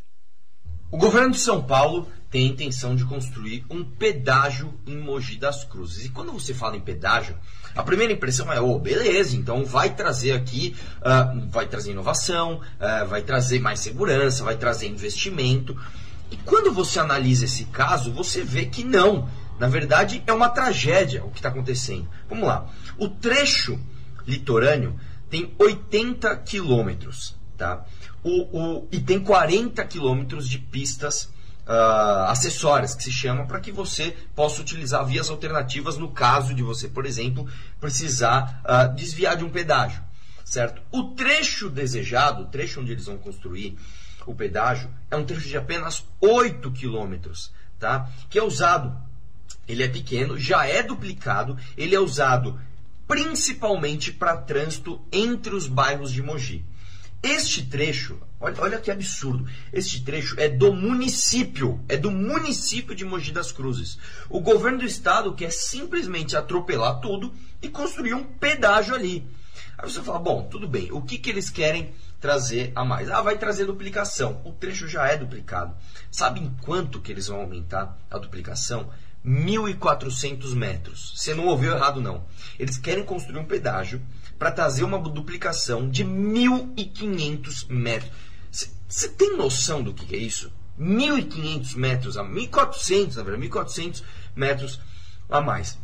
O 0.90 0.98
governo 0.98 1.32
de 1.32 1.40
São 1.40 1.62
Paulo 1.62 2.08
tem 2.32 2.48
a 2.48 2.50
intenção 2.50 2.96
de 2.96 3.04
construir 3.04 3.66
um 3.70 3.84
pedágio 3.84 4.74
em 4.88 4.96
Mogi 4.96 5.36
das 5.36 5.66
Cruzes. 5.66 6.06
E 6.06 6.10
quando 6.12 6.32
você 6.32 6.54
fala 6.54 6.78
em 6.78 6.80
pedágio, 6.80 7.38
a 7.76 7.84
primeira 7.84 8.14
impressão 8.14 8.50
é, 8.54 8.62
oh, 8.62 8.80
beleza, 8.80 9.36
então 9.36 9.66
vai 9.66 9.94
trazer 9.94 10.32
aqui, 10.32 10.78
uh, 11.00 11.46
vai 11.50 11.68
trazer 11.68 11.92
inovação, 11.92 12.62
uh, 12.62 13.06
vai 13.06 13.22
trazer 13.22 13.60
mais 13.60 13.82
segurança, 13.82 14.46
vai 14.46 14.56
trazer 14.56 14.88
investimento. 14.88 15.78
E 16.32 16.38
quando 16.38 16.72
você 16.72 17.02
analisa 17.02 17.44
esse 17.44 17.66
caso, 17.66 18.14
você 18.14 18.46
vê 18.46 18.66
que 18.66 18.86
não. 18.86 19.28
Na 19.60 19.68
verdade, 19.68 20.24
é 20.26 20.34
uma 20.34 20.50
tragédia 20.50 21.24
o 21.24 21.30
que 21.30 21.40
está 21.40 21.50
acontecendo. 21.50 22.08
Vamos 22.30 22.48
lá. 22.48 22.68
O 22.98 23.10
trecho 23.10 23.80
litorâneo 24.26 25.00
tem 25.30 25.54
80 25.60 26.36
quilômetros, 26.38 27.36
tá? 27.58 27.86
o, 28.24 28.58
o, 28.58 28.88
e 28.92 29.00
tem 29.00 29.20
40 29.20 29.84
quilômetros 29.86 30.48
de 30.48 30.60
pistas 30.60 31.24
uh, 31.68 32.26
acessórias, 32.28 32.96
que 32.96 33.04
se 33.04 33.12
chama, 33.12 33.46
para 33.46 33.60
que 33.60 33.72
você 33.72 34.16
possa 34.36 34.62
utilizar 34.62 35.06
vias 35.06 35.30
alternativas 35.30 35.98
no 35.98 36.12
caso 36.12 36.54
de 36.54 36.64
você, 36.64 36.88
por 36.88 37.06
exemplo, 37.06 37.48
precisar 37.80 38.62
uh, 38.66 38.94
desviar 38.96 39.38
de 39.38 39.46
um 39.46 39.50
pedágio. 39.50 40.04
Certo? 40.44 40.82
O 40.92 41.12
trecho 41.14 41.70
desejado, 41.70 42.44
o 42.44 42.48
trecho 42.48 42.82
onde 42.82 42.92
eles 42.92 43.06
vão 43.06 43.18
construir 43.18 43.78
o 44.26 44.34
pedágio, 44.34 44.90
é 45.10 45.16
um 45.16 45.24
trecho 45.24 45.48
de 45.48 45.58
apenas 45.58 46.04
8 46.20 46.72
quilômetros, 46.72 47.52
tá? 47.78 48.10
que 48.30 48.40
é 48.40 48.44
usado. 48.44 49.09
Ele 49.68 49.84
é 49.84 49.88
pequeno, 49.88 50.38
já 50.38 50.66
é 50.66 50.82
duplicado, 50.82 51.58
ele 51.78 51.96
é 51.96 52.00
usado 52.00 52.60
principalmente 53.08 54.12
para 54.12 54.38
trânsito 54.38 55.02
entre 55.12 55.56
os 55.56 55.68
bairros 55.68 56.12
de 56.12 56.22
Mogi. 56.22 56.64
Este 57.22 57.66
trecho, 57.66 58.18
olha, 58.40 58.62
olha 58.62 58.80
que 58.80 58.90
absurdo, 58.90 59.46
este 59.74 60.04
trecho 60.04 60.40
é 60.40 60.48
do 60.48 60.72
município, 60.72 61.84
é 61.90 61.98
do 61.98 62.10
município 62.10 62.96
de 62.96 63.04
Mogi 63.04 63.32
das 63.32 63.52
Cruzes. 63.52 63.98
O 64.30 64.40
governo 64.40 64.80
do 64.80 64.86
estado 64.86 65.34
quer 65.34 65.52
simplesmente 65.52 66.38
atropelar 66.38 67.02
tudo 67.02 67.34
e 67.62 67.68
construir 67.68 68.14
um 68.14 68.24
pedágio 68.24 68.96
ali. 68.96 69.28
Aí 69.78 69.90
você 69.90 70.02
fala, 70.02 70.20
bom, 70.20 70.44
tudo 70.44 70.68
bem, 70.68 70.92
o 70.92 71.02
que, 71.02 71.18
que 71.18 71.30
eles 71.30 71.50
querem 71.50 71.94
trazer 72.22 72.72
a 72.76 72.86
mais? 72.86 73.10
Ah, 73.10 73.22
vai 73.22 73.38
trazer 73.38 73.66
duplicação. 73.66 74.42
O 74.46 74.52
trecho 74.52 74.88
já 74.88 75.08
é 75.08 75.18
duplicado. 75.18 75.76
Sabe 76.12 76.40
em 76.40 76.50
quanto 76.62 77.02
que 77.02 77.12
eles 77.12 77.28
vão 77.28 77.42
aumentar 77.42 77.98
a 78.10 78.18
duplicação? 78.18 78.90
1.400 79.30 80.56
metros. 80.56 81.14
Você 81.16 81.36
não 81.36 81.46
ouviu 81.46 81.72
errado, 81.76 82.02
não. 82.02 82.26
Eles 82.58 82.78
querem 82.78 83.06
construir 83.06 83.38
um 83.38 83.46
pedágio 83.46 84.02
para 84.40 84.52
trazer 84.52 84.84
uma 84.84 84.98
duplicação 84.98 85.88
de 85.88 86.04
1.500 86.04 87.68
metros. 87.70 88.12
Você 88.88 89.10
tem 89.10 89.38
noção 89.38 89.84
do 89.84 89.94
que, 89.94 90.06
que 90.06 90.16
é 90.16 90.20
isso? 90.20 90.52
1.500 90.80 91.76
metros 91.76 92.18
a 92.18 92.24
1.400, 92.24 93.16
na 93.16 93.24
verdade, 93.24 93.48
1.400 93.48 94.04
metros 94.36 94.80
a 95.30 95.40
mais. 95.40 95.78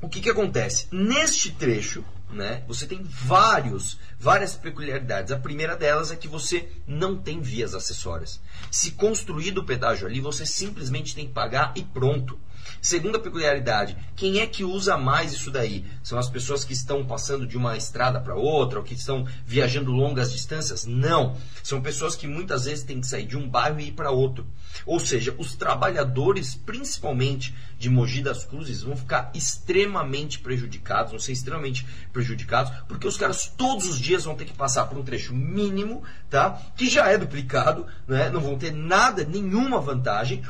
O 0.00 0.08
que, 0.08 0.20
que 0.20 0.30
acontece? 0.30 0.86
Neste 0.90 1.50
trecho, 1.50 2.02
né, 2.30 2.62
você 2.66 2.86
tem 2.86 3.02
vários, 3.02 3.98
várias 4.18 4.56
peculiaridades. 4.56 5.32
A 5.32 5.38
primeira 5.38 5.76
delas 5.76 6.10
é 6.10 6.16
que 6.16 6.28
você 6.28 6.70
não 6.86 7.18
tem 7.18 7.40
vias 7.42 7.74
acessórias. 7.74 8.40
Se 8.70 8.92
construído 8.92 9.58
o 9.58 9.66
pedágio 9.66 10.06
ali, 10.06 10.20
você 10.20 10.46
simplesmente 10.46 11.14
tem 11.14 11.26
que 11.26 11.34
pagar 11.34 11.72
e 11.76 11.82
pronto. 11.82 12.38
Segunda 12.80 13.18
peculiaridade, 13.18 13.96
quem 14.16 14.40
é 14.40 14.46
que 14.46 14.64
usa 14.64 14.96
mais 14.96 15.32
isso 15.32 15.50
daí? 15.50 15.84
São 16.02 16.18
as 16.18 16.30
pessoas 16.30 16.64
que 16.64 16.72
estão 16.72 17.04
passando 17.04 17.46
de 17.46 17.56
uma 17.56 17.76
estrada 17.76 18.20
para 18.20 18.34
outra, 18.34 18.78
ou 18.78 18.84
que 18.84 18.94
estão 18.94 19.26
viajando 19.44 19.90
longas 19.90 20.32
distâncias? 20.32 20.86
Não. 20.86 21.36
São 21.62 21.82
pessoas 21.82 22.16
que 22.16 22.26
muitas 22.26 22.64
vezes 22.64 22.84
têm 22.84 23.00
que 23.00 23.06
sair 23.06 23.26
de 23.26 23.36
um 23.36 23.48
bairro 23.48 23.80
e 23.80 23.88
ir 23.88 23.92
para 23.92 24.10
outro. 24.10 24.46
Ou 24.86 24.98
seja, 24.98 25.34
os 25.38 25.54
trabalhadores, 25.54 26.54
principalmente 26.54 27.54
de 27.78 27.90
Mogi 27.90 28.22
das 28.22 28.44
Cruzes, 28.44 28.82
vão 28.82 28.96
ficar 28.96 29.30
extremamente 29.34 30.38
prejudicados, 30.38 31.12
vão 31.12 31.20
ser 31.20 31.32
extremamente 31.32 31.86
prejudicados, 32.12 32.72
porque 32.88 33.06
os 33.06 33.16
caras 33.16 33.52
todos 33.56 33.86
os 33.86 33.98
dias 33.98 34.24
vão 34.24 34.34
ter 34.34 34.46
que 34.46 34.52
passar 34.52 34.86
por 34.86 34.98
um 34.98 35.02
trecho 35.02 35.34
mínimo, 35.34 36.02
tá? 36.28 36.60
Que 36.76 36.88
já 36.88 37.08
é 37.08 37.18
duplicado, 37.18 37.86
né? 38.08 38.30
Não 38.30 38.40
vão 38.40 38.56
ter 38.56 38.72
nada, 38.72 39.24
nenhuma 39.24 39.80
vantagem 39.80 40.42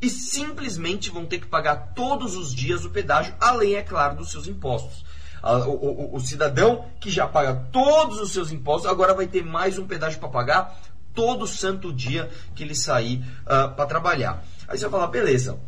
e 0.00 0.08
simplesmente 0.08 1.10
vão 1.10 1.26
ter 1.26 1.40
que 1.40 1.46
pagar 1.46 1.92
todos 1.94 2.36
os 2.36 2.54
dias 2.54 2.84
o 2.84 2.90
pedágio, 2.90 3.34
além, 3.40 3.74
é 3.74 3.82
claro, 3.82 4.16
dos 4.16 4.30
seus 4.30 4.46
impostos. 4.46 5.04
O, 5.42 5.70
o, 5.70 6.16
o, 6.16 6.20
cidadão 6.20 6.86
que 7.00 7.10
já 7.10 7.26
paga 7.26 7.54
todos 7.72 8.18
os 8.18 8.32
seus 8.32 8.50
impostos 8.50 8.90
agora 8.90 9.14
vai 9.14 9.26
ter 9.28 9.44
mais 9.44 9.78
um 9.78 9.86
pedágio 9.86 10.18
para 10.18 10.28
pagar 10.28 10.80
todo 11.14 11.46
santo 11.46 11.92
dia 11.92 12.28
que 12.56 12.64
ele 12.64 12.74
sair 12.74 13.18
uh, 13.18 13.24
ah, 13.46 13.68
para 13.68 13.86
trabalhar. 13.86 14.44
Aí 14.66 14.76
você 14.76 14.88
vai 14.88 15.00
falar, 15.00 15.06
beleza, 15.12 15.58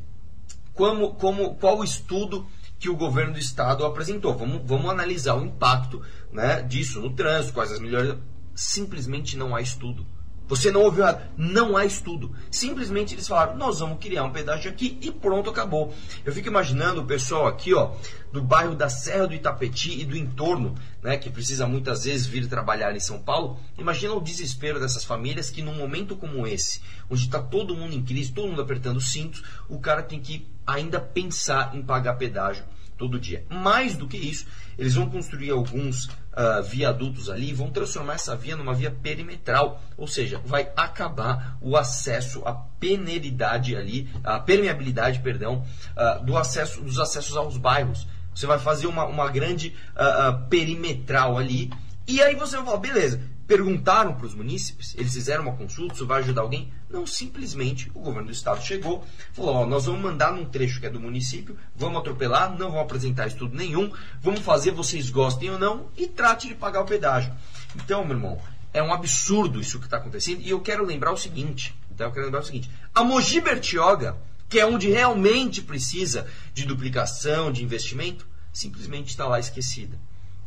como, 0.74 1.14
como, 1.14 1.54
qual 1.54 1.78
o 1.78 1.84
estudo 1.84 2.46
que 2.78 2.88
o 2.88 2.96
governo 2.96 3.34
do 3.34 3.38
estado 3.38 3.84
apresentou? 3.84 4.36
Vamos, 4.36 4.62
vamos 4.64 4.90
analisar 4.90 5.36
o 5.36 5.44
impacto 5.44 6.02
né, 6.32 6.62
disso 6.62 7.00
no 7.00 7.10
trânsito, 7.10 7.54
quais 7.54 7.72
as 7.72 7.80
melhores. 7.80 8.14
Simplesmente 8.54 9.36
não 9.36 9.54
há 9.54 9.60
estudo. 9.60 10.06
Você 10.50 10.72
não 10.72 10.82
ouviu 10.82 11.04
nada. 11.04 11.30
Não 11.36 11.76
há 11.76 11.84
estudo. 11.84 12.34
Simplesmente 12.50 13.14
eles 13.14 13.28
falaram, 13.28 13.56
nós 13.56 13.78
vamos 13.78 14.00
criar 14.00 14.24
um 14.24 14.32
pedágio 14.32 14.68
aqui 14.68 14.98
e 15.00 15.12
pronto, 15.12 15.48
acabou. 15.48 15.94
Eu 16.24 16.32
fico 16.32 16.48
imaginando 16.48 17.02
o 17.02 17.06
pessoal 17.06 17.46
aqui, 17.46 17.72
ó, 17.72 17.92
do 18.32 18.42
bairro 18.42 18.74
da 18.74 18.88
Serra 18.88 19.28
do 19.28 19.34
Itapeti 19.34 20.00
e 20.00 20.04
do 20.04 20.16
entorno, 20.16 20.74
né, 21.00 21.16
que 21.16 21.30
precisa 21.30 21.68
muitas 21.68 22.02
vezes 22.02 22.26
vir 22.26 22.48
trabalhar 22.48 22.96
em 22.96 22.98
São 22.98 23.20
Paulo. 23.20 23.60
Imagina 23.78 24.12
o 24.12 24.20
desespero 24.20 24.80
dessas 24.80 25.04
famílias 25.04 25.50
que 25.50 25.62
num 25.62 25.74
momento 25.74 26.16
como 26.16 26.44
esse, 26.44 26.82
onde 27.08 27.22
está 27.22 27.40
todo 27.40 27.76
mundo 27.76 27.94
em 27.94 28.02
crise, 28.02 28.32
todo 28.32 28.48
mundo 28.48 28.62
apertando 28.62 28.96
os 28.96 29.12
cintos, 29.12 29.44
o 29.68 29.78
cara 29.78 30.02
tem 30.02 30.18
que 30.18 30.48
ainda 30.66 30.98
pensar 30.98 31.76
em 31.76 31.82
pagar 31.82 32.14
pedágio 32.14 32.64
todo 33.00 33.18
dia. 33.18 33.42
Mais 33.48 33.96
do 33.96 34.06
que 34.06 34.18
isso, 34.18 34.46
eles 34.78 34.94
vão 34.94 35.08
construir 35.08 35.50
alguns 35.50 36.04
uh, 36.04 36.62
viadutos 36.62 37.30
ali 37.30 37.48
e 37.48 37.54
vão 37.54 37.70
transformar 37.70 38.14
essa 38.14 38.36
via 38.36 38.54
numa 38.54 38.74
via 38.74 38.90
perimetral, 38.90 39.82
ou 39.96 40.06
seja, 40.06 40.38
vai 40.44 40.70
acabar 40.76 41.56
o 41.62 41.78
acesso, 41.78 42.42
a 42.44 42.52
peneridade 42.52 43.74
ali, 43.74 44.06
a 44.22 44.38
permeabilidade, 44.38 45.20
perdão, 45.20 45.64
uh, 45.96 46.22
do 46.22 46.36
acesso, 46.36 46.82
dos 46.82 46.98
acessos 46.98 47.34
aos 47.38 47.56
bairros. 47.56 48.06
Você 48.34 48.46
vai 48.46 48.58
fazer 48.58 48.86
uma, 48.86 49.06
uma 49.06 49.30
grande 49.30 49.74
uh, 49.96 50.46
perimetral 50.48 51.38
ali 51.38 51.70
e 52.06 52.20
aí 52.20 52.34
você 52.34 52.56
vai 52.56 52.66
falar, 52.66 52.78
beleza, 52.78 53.22
perguntaram 53.50 54.14
para 54.14 54.26
os 54.26 54.34
munícipes, 54.34 54.94
eles 54.96 55.12
fizeram 55.12 55.42
uma 55.42 55.56
consulta, 55.56 55.94
isso 55.94 56.06
vai 56.06 56.20
ajudar 56.20 56.42
alguém? 56.42 56.72
Não, 56.88 57.04
simplesmente 57.04 57.90
o 57.92 57.98
governo 57.98 58.28
do 58.28 58.32
estado 58.32 58.62
chegou, 58.62 59.04
falou: 59.32 59.56
ó, 59.56 59.66
nós 59.66 59.86
vamos 59.86 60.00
mandar 60.00 60.32
num 60.32 60.44
trecho 60.44 60.78
que 60.78 60.86
é 60.86 60.88
do 60.90 61.00
município, 61.00 61.58
vamos 61.74 61.98
atropelar, 61.98 62.52
não 62.52 62.68
vamos 62.68 62.82
apresentar 62.82 63.26
estudo 63.26 63.56
nenhum, 63.56 63.92
vamos 64.22 64.38
fazer, 64.42 64.70
vocês 64.70 65.10
gostem 65.10 65.50
ou 65.50 65.58
não, 65.58 65.88
e 65.96 66.06
trate 66.06 66.46
de 66.46 66.54
pagar 66.54 66.82
o 66.82 66.84
pedágio. 66.84 67.32
Então, 67.74 68.04
meu 68.04 68.14
irmão, 68.14 68.40
é 68.72 68.80
um 68.80 68.94
absurdo 68.94 69.60
isso 69.60 69.80
que 69.80 69.86
está 69.86 69.96
acontecendo, 69.96 70.42
e 70.42 70.50
eu 70.50 70.60
quero 70.60 70.86
lembrar 70.86 71.10
o 71.10 71.16
seguinte: 71.16 71.74
então 71.90 72.06
eu 72.06 72.12
quero 72.12 72.26
lembrar 72.26 72.42
o 72.42 72.46
seguinte: 72.46 72.70
a 72.94 73.02
Mogi 73.02 73.40
Bertioga, 73.40 74.16
que 74.48 74.60
é 74.60 74.64
onde 74.64 74.88
realmente 74.88 75.60
precisa 75.60 76.24
de 76.54 76.64
duplicação, 76.64 77.50
de 77.50 77.64
investimento, 77.64 78.28
simplesmente 78.52 79.08
está 79.08 79.26
lá 79.26 79.40
esquecida. 79.40 79.98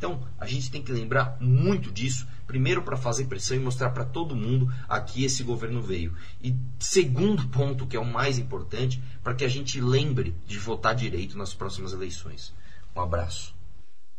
Então, 0.03 0.21
a 0.37 0.45
gente 0.45 0.69
tem 0.69 0.81
que 0.81 0.91
lembrar 0.91 1.37
muito 1.39 1.89
disso, 1.89 2.27
primeiro 2.47 2.83
para 2.83 2.97
fazer 2.97 3.25
pressão 3.25 3.57
e 3.57 3.59
mostrar 3.59 3.89
para 3.91 4.05
todo 4.05 4.35
mundo 4.35 4.71
aqui 4.87 5.23
esse 5.23 5.43
governo 5.43 5.81
veio. 5.81 6.15
E 6.41 6.55
segundo 6.79 7.47
ponto, 7.49 7.87
que 7.87 7.95
é 7.95 7.99
o 7.99 8.05
mais 8.05 8.37
importante, 8.37 9.01
para 9.23 9.33
que 9.33 9.45
a 9.45 9.49
gente 9.49 9.79
lembre 9.81 10.35
de 10.45 10.59
votar 10.59 10.95
direito 10.95 11.37
nas 11.37 11.53
próximas 11.53 11.93
eleições. 11.93 12.53
Um 12.95 13.01
abraço. 13.01 13.55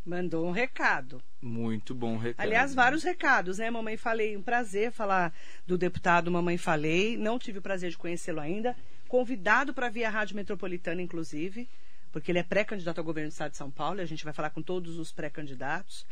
Mandou 0.04 0.46
um 0.46 0.50
recado. 0.50 1.22
Muito 1.40 1.94
bom 1.94 2.18
recado. 2.18 2.44
Aliás, 2.44 2.74
vários 2.74 3.02
recados, 3.02 3.58
né? 3.58 3.70
Mamãe 3.70 3.96
Falei, 3.96 4.36
um 4.36 4.42
prazer 4.42 4.92
falar 4.92 5.32
do 5.66 5.78
deputado 5.78 6.30
Mamãe 6.30 6.58
Falei. 6.58 7.16
Não 7.16 7.38
tive 7.38 7.58
o 7.58 7.62
prazer 7.62 7.90
de 7.90 7.96
conhecê-lo 7.96 8.40
ainda. 8.40 8.76
Convidado 9.08 9.72
para 9.72 9.88
vir 9.88 10.04
à 10.04 10.10
Rádio 10.10 10.36
Metropolitana, 10.36 11.00
inclusive, 11.00 11.68
porque 12.12 12.30
ele 12.30 12.38
é 12.38 12.42
pré-candidato 12.42 12.98
ao 12.98 13.04
governo 13.04 13.30
do 13.30 13.32
Estado 13.32 13.52
de 13.52 13.56
São 13.56 13.70
Paulo. 13.70 13.98
E 13.98 14.02
a 14.02 14.06
gente 14.06 14.24
vai 14.24 14.34
falar 14.34 14.50
com 14.50 14.60
todos 14.60 14.98
os 14.98 15.10
pré-candidatos. 15.10 16.06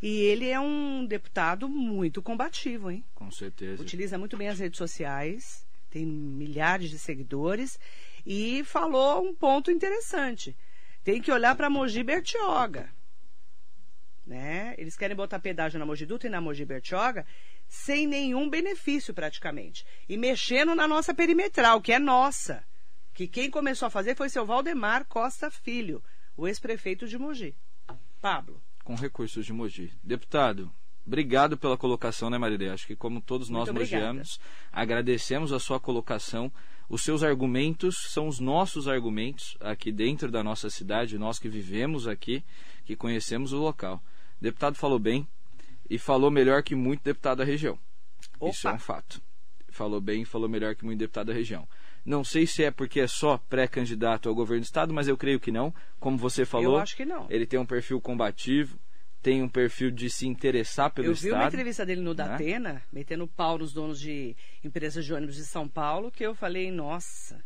E 0.00 0.20
ele 0.22 0.48
é 0.48 0.58
um 0.58 1.04
deputado 1.04 1.68
muito 1.68 2.22
combativo, 2.22 2.90
hein? 2.90 3.04
Com 3.14 3.30
certeza. 3.30 3.82
Utiliza 3.82 4.16
muito 4.16 4.36
bem 4.36 4.48
as 4.48 4.58
redes 4.58 4.78
sociais, 4.78 5.66
tem 5.90 6.06
milhares 6.06 6.88
de 6.88 6.98
seguidores 6.98 7.78
e 8.24 8.64
falou 8.64 9.22
um 9.22 9.34
ponto 9.34 9.70
interessante. 9.70 10.56
Tem 11.04 11.20
que 11.20 11.30
olhar 11.30 11.54
para 11.54 11.70
Mogi 11.70 12.02
Bertioga 12.02 12.90
né? 14.30 14.76
Eles 14.78 14.96
querem 14.96 15.16
botar 15.16 15.40
pedágio 15.40 15.78
na 15.80 15.84
Mogi 15.84 16.06
Dutra 16.06 16.28
e 16.28 16.30
na 16.30 16.40
Mogi 16.40 16.64
Bertioga 16.64 17.26
sem 17.66 18.06
nenhum 18.06 18.48
benefício 18.48 19.12
praticamente. 19.12 19.84
E 20.08 20.16
mexendo 20.16 20.72
na 20.74 20.86
nossa 20.86 21.12
perimetral, 21.12 21.80
que 21.80 21.92
é 21.92 21.98
nossa. 21.98 22.64
Que 23.12 23.26
quem 23.26 23.50
começou 23.50 23.86
a 23.86 23.90
fazer 23.90 24.14
foi 24.14 24.28
seu 24.28 24.46
Valdemar 24.46 25.04
Costa 25.06 25.50
Filho, 25.50 26.02
o 26.36 26.46
ex-prefeito 26.46 27.08
de 27.08 27.18
Mogi. 27.18 27.56
Pablo. 28.20 28.62
Com 28.90 28.96
recursos 28.96 29.46
de 29.46 29.52
Mogi. 29.52 29.92
Deputado, 30.02 30.68
obrigado 31.06 31.56
pela 31.56 31.78
colocação, 31.78 32.28
né, 32.28 32.36
Marília? 32.36 32.74
Acho 32.74 32.88
que 32.88 32.96
como 32.96 33.20
todos 33.20 33.48
nós 33.48 33.70
mogianos, 33.70 34.40
agradecemos 34.72 35.52
a 35.52 35.60
sua 35.60 35.78
colocação. 35.78 36.50
Os 36.88 37.02
seus 37.02 37.22
argumentos 37.22 37.96
são 38.08 38.26
os 38.26 38.40
nossos 38.40 38.88
argumentos 38.88 39.56
aqui 39.60 39.92
dentro 39.92 40.28
da 40.28 40.42
nossa 40.42 40.68
cidade, 40.68 41.18
nós 41.18 41.38
que 41.38 41.48
vivemos 41.48 42.08
aqui, 42.08 42.42
que 42.84 42.96
conhecemos 42.96 43.52
o 43.52 43.58
local. 43.58 44.02
O 44.40 44.42
deputado 44.42 44.74
falou 44.74 44.98
bem 44.98 45.24
e 45.88 45.96
falou 45.96 46.28
melhor 46.28 46.64
que 46.64 46.74
muito 46.74 47.04
deputado 47.04 47.38
da 47.38 47.44
região. 47.44 47.78
Opa. 48.40 48.50
Isso 48.50 48.66
é 48.66 48.72
um 48.72 48.78
fato. 48.80 49.22
Falou 49.68 50.00
bem 50.00 50.22
e 50.22 50.24
falou 50.24 50.48
melhor 50.48 50.74
que 50.74 50.84
muito 50.84 50.98
deputado 50.98 51.28
da 51.28 51.32
região. 51.32 51.68
Não 52.04 52.24
sei 52.24 52.46
se 52.46 52.64
é 52.64 52.70
porque 52.70 53.00
é 53.00 53.06
só 53.06 53.38
pré-candidato 53.38 54.28
ao 54.28 54.34
governo 54.34 54.62
do 54.62 54.64
estado, 54.64 54.92
mas 54.92 55.08
eu 55.08 55.16
creio 55.16 55.40
que 55.40 55.52
não. 55.52 55.72
Como 55.98 56.16
você 56.16 56.44
falou, 56.44 56.74
eu 56.74 56.78
acho 56.78 56.96
que 56.96 57.04
não. 57.04 57.26
ele 57.28 57.46
tem 57.46 57.58
um 57.58 57.66
perfil 57.66 58.00
combativo, 58.00 58.78
tem 59.22 59.42
um 59.42 59.48
perfil 59.48 59.90
de 59.90 60.08
se 60.08 60.26
interessar 60.26 60.90
pelo 60.90 61.08
eu 61.08 61.12
estado. 61.12 61.28
Eu 61.28 61.34
vi 61.34 61.40
uma 61.40 61.48
entrevista 61.48 61.84
dele 61.84 62.00
no 62.00 62.14
né? 62.14 62.16
Datena, 62.16 62.72
né? 62.74 62.82
metendo 62.92 63.26
pau 63.26 63.58
nos 63.58 63.72
donos 63.72 64.00
de 64.00 64.34
empresas 64.64 65.04
de 65.04 65.12
ônibus 65.12 65.36
de 65.36 65.44
São 65.44 65.68
Paulo, 65.68 66.10
que 66.10 66.24
eu 66.24 66.34
falei, 66.34 66.70
nossa, 66.70 67.42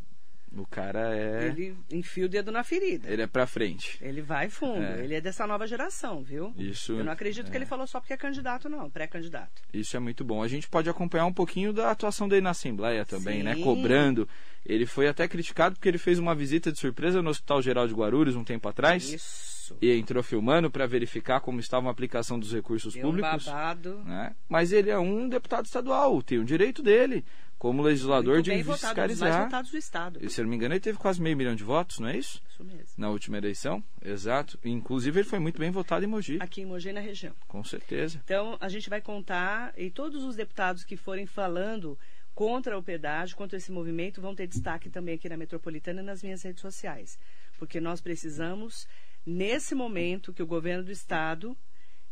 o 0.57 0.67
cara 0.67 1.17
é. 1.17 1.47
Ele 1.47 1.77
enfia 1.91 2.27
o 2.27 2.29
dedo 2.29 2.53
na 2.53 2.63
ferida. 2.63 3.11
Ele 3.11 3.23
é 3.23 3.27
pra 3.27 3.47
frente. 3.47 3.99
Ele 4.01 4.23
vai 4.23 4.49
fundo. 4.49 4.83
É. 4.83 5.05
Ele 5.05 5.15
é 5.15 5.21
dessa 5.21 5.47
nova 5.47 5.67
geração, 5.67 6.23
viu? 6.23 6.53
Isso. 6.57 6.93
Eu 6.93 7.05
não 7.05 7.13
acredito 7.13 7.49
é. 7.49 7.51
que 7.51 7.57
ele 7.57 7.67
falou 7.67 7.87
só 7.87 8.01
porque 8.01 8.13
é 8.13 8.17
candidato, 8.17 8.69
não, 8.69 8.89
pré-candidato. 8.89 9.63
Isso 9.73 9.97
é 9.97 10.01
muito 10.01 10.25
bom. 10.25 10.43
A 10.43 10.49
gente 10.49 10.69
pode 10.69 10.89
acompanhar 10.89 11.27
um 11.27 11.33
pouquinho 11.33 11.73
da 11.73 11.91
atuação 11.91 12.29
dele 12.29 12.43
na 12.43 12.51
Assembleia 12.51 13.05
também, 13.05 13.43
né? 13.43 13.55
Sim. 13.55 13.61
né? 13.61 13.65
Cobrando. 13.65 14.29
Ele 14.65 14.87
foi 14.87 15.09
até 15.09 15.29
criticado 15.29 15.75
porque 15.75 15.89
ele 15.89 15.99
fez 15.99 16.19
uma 16.19 16.35
visita 16.35 16.73
de 16.73 16.79
surpresa 16.79 17.21
no 17.21 17.31
Hospital 17.31 17.61
Geral 17.61 17.87
de 17.87 17.95
Guarulhos 17.95 18.37
um 18.37 18.45
tempo 18.45 18.69
atrás. 18.69 19.13
Isso. 19.13 19.54
E 19.81 19.93
entrou 19.93 20.23
filmando 20.23 20.71
para 20.71 20.87
verificar 20.87 21.41
como 21.41 21.61
estava 21.61 21.89
a 21.89 21.91
aplicação 21.91 22.39
dos 22.39 22.53
recursos 22.53 22.95
Deu 22.95 23.03
públicos. 23.03 23.47
Um 23.47 23.51
babado. 23.51 23.99
Né? 24.05 24.35
Mas 24.49 24.73
ele 24.73 24.91
é 24.91 24.99
um 24.99 25.29
deputado 25.29 25.67
estadual, 25.67 26.23
tem 26.23 26.39
o 26.39 26.45
direito 26.45 26.83
dele 26.83 27.25
como 27.59 27.83
legislador 27.83 28.43
de 28.43 28.63
fiscalizar. 28.63 29.45
Votado, 29.45 29.71
do 29.71 29.79
Estado. 29.79 30.19
E, 30.23 30.29
se 30.29 30.41
eu 30.41 30.45
não 30.45 30.51
me 30.51 30.57
engano, 30.57 30.75
ele 30.75 30.81
teve 30.81 30.99
quase 30.99 31.23
meio 31.23 31.35
milhão 31.35 31.55
de 31.55 31.65
votos, 31.65 31.99
não 31.99 32.09
é 32.09 32.17
isso? 32.17 32.43
Isso 32.47 32.63
mesmo. 32.63 32.89
Na 32.99 33.09
última 33.09 33.39
eleição, 33.39 33.83
exato. 34.03 34.59
Inclusive, 34.63 35.21
ele 35.21 35.29
foi 35.29 35.39
muito 35.39 35.59
bem 35.59 35.71
votado 35.71 36.05
em 36.05 36.09
Mogi. 36.09 36.37
Aqui 36.41 36.61
em 36.61 36.67
Mogi, 36.67 36.93
na 36.93 37.01
região. 37.01 37.33
Com 37.49 37.65
certeza. 37.65 38.21
Então, 38.23 38.59
a 38.61 38.69
gente 38.69 38.91
vai 38.91 39.01
contar, 39.01 39.73
e 39.79 39.91
todos 39.91 40.25
os 40.25 40.37
deputados 40.37 40.85
que 40.85 40.97
forem 40.97 41.25
falando 41.25 41.99
contra 42.35 42.77
o 42.77 42.83
pedágio, 42.83 43.37
contra 43.37 43.57
esse 43.57 43.73
movimento, 43.73 44.21
vão 44.21 44.35
ter 44.35 44.47
destaque 44.47 44.91
também 44.91 45.15
aqui 45.15 45.29
na 45.29 45.37
Metropolitana 45.37 46.03
e 46.03 46.05
nas 46.05 46.23
minhas 46.23 46.43
redes 46.43 46.61
sociais. 46.61 47.19
Porque 47.59 47.81
nós 47.81 48.01
precisamos, 48.01 48.87
nesse 49.25 49.75
momento, 49.75 50.33
que 50.33 50.43
o 50.43 50.47
governo 50.47 50.85
do 50.85 50.93
Estado 50.93 51.57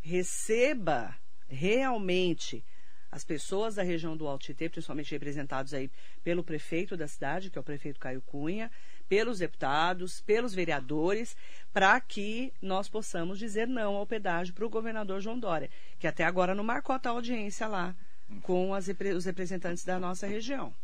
receba 0.01 1.17
realmente 1.49 2.65
as 3.11 3.25
pessoas 3.25 3.75
da 3.75 3.83
região 3.83 4.17
do 4.17 4.27
Alto 4.27 4.47
Tietê, 4.47 4.71
principalmente 4.71 5.11
representados 5.11 5.75
aí 5.75 5.91
pelo 6.25 6.43
prefeito 6.43 6.97
da 6.97 7.07
cidade, 7.07 7.51
que 7.51 7.59
é 7.59 7.61
o 7.61 7.65
prefeito 7.65 8.01
Caio 8.01 8.23
Cunha, 8.23 8.71
pelos 9.07 9.41
deputados, 9.41 10.23
pelos 10.23 10.55
vereadores, 10.55 11.37
para 11.75 12.01
que 12.01 12.51
nós 12.63 12.89
possamos 12.89 13.39
dizer 13.39 13.69
não 13.69 13.97
ao 13.97 14.07
pedágio 14.07 14.55
para 14.55 14.65
o 14.65 14.71
governador 14.71 15.21
João 15.21 15.39
Dória, 15.39 15.69
que 15.99 16.07
até 16.07 16.25
agora 16.25 16.55
não 16.55 16.65
marcou 16.65 16.97
a 16.97 17.09
audiência 17.11 17.67
lá 17.69 17.95
com 18.43 18.73
as, 18.73 18.89
os 18.89 19.25
representantes 19.27 19.85
da 19.85 20.01
nossa 20.01 20.27
região. 20.27 20.75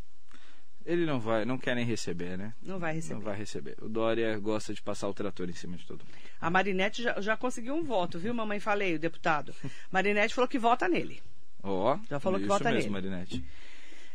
Ele 0.84 1.04
não 1.04 1.20
vai, 1.20 1.44
não 1.44 1.58
quer 1.58 1.74
nem 1.74 1.84
receber, 1.84 2.38
né? 2.38 2.54
Não 2.62 2.78
vai 2.78 2.94
receber. 2.94 3.14
Não 3.14 3.20
vai 3.20 3.36
receber. 3.36 3.76
O 3.82 3.88
Dória 3.88 4.38
gosta 4.38 4.72
de 4.72 4.80
passar 4.80 5.08
o 5.08 5.14
trator 5.14 5.48
em 5.50 5.54
cima 5.54 5.76
de 5.76 5.86
todo 5.86 6.00
mundo. 6.04 6.16
A 6.40 6.48
Marinete 6.48 7.02
já, 7.02 7.20
já 7.20 7.36
conseguiu 7.36 7.74
um 7.74 7.84
voto, 7.84 8.18
viu, 8.18 8.32
mamãe? 8.32 8.58
Falei, 8.58 8.94
o 8.94 8.98
deputado. 8.98 9.54
Marinete 9.92 10.34
falou 10.34 10.48
que 10.48 10.58
vota 10.58 10.88
nele. 10.88 11.20
Ó, 11.62 11.94
oh, 11.94 12.06
já 12.08 12.18
falou 12.18 12.40
que 12.40 12.46
vota 12.46 12.70
mesmo, 12.72 12.92
nele. 12.92 13.08
Marinete. 13.08 13.44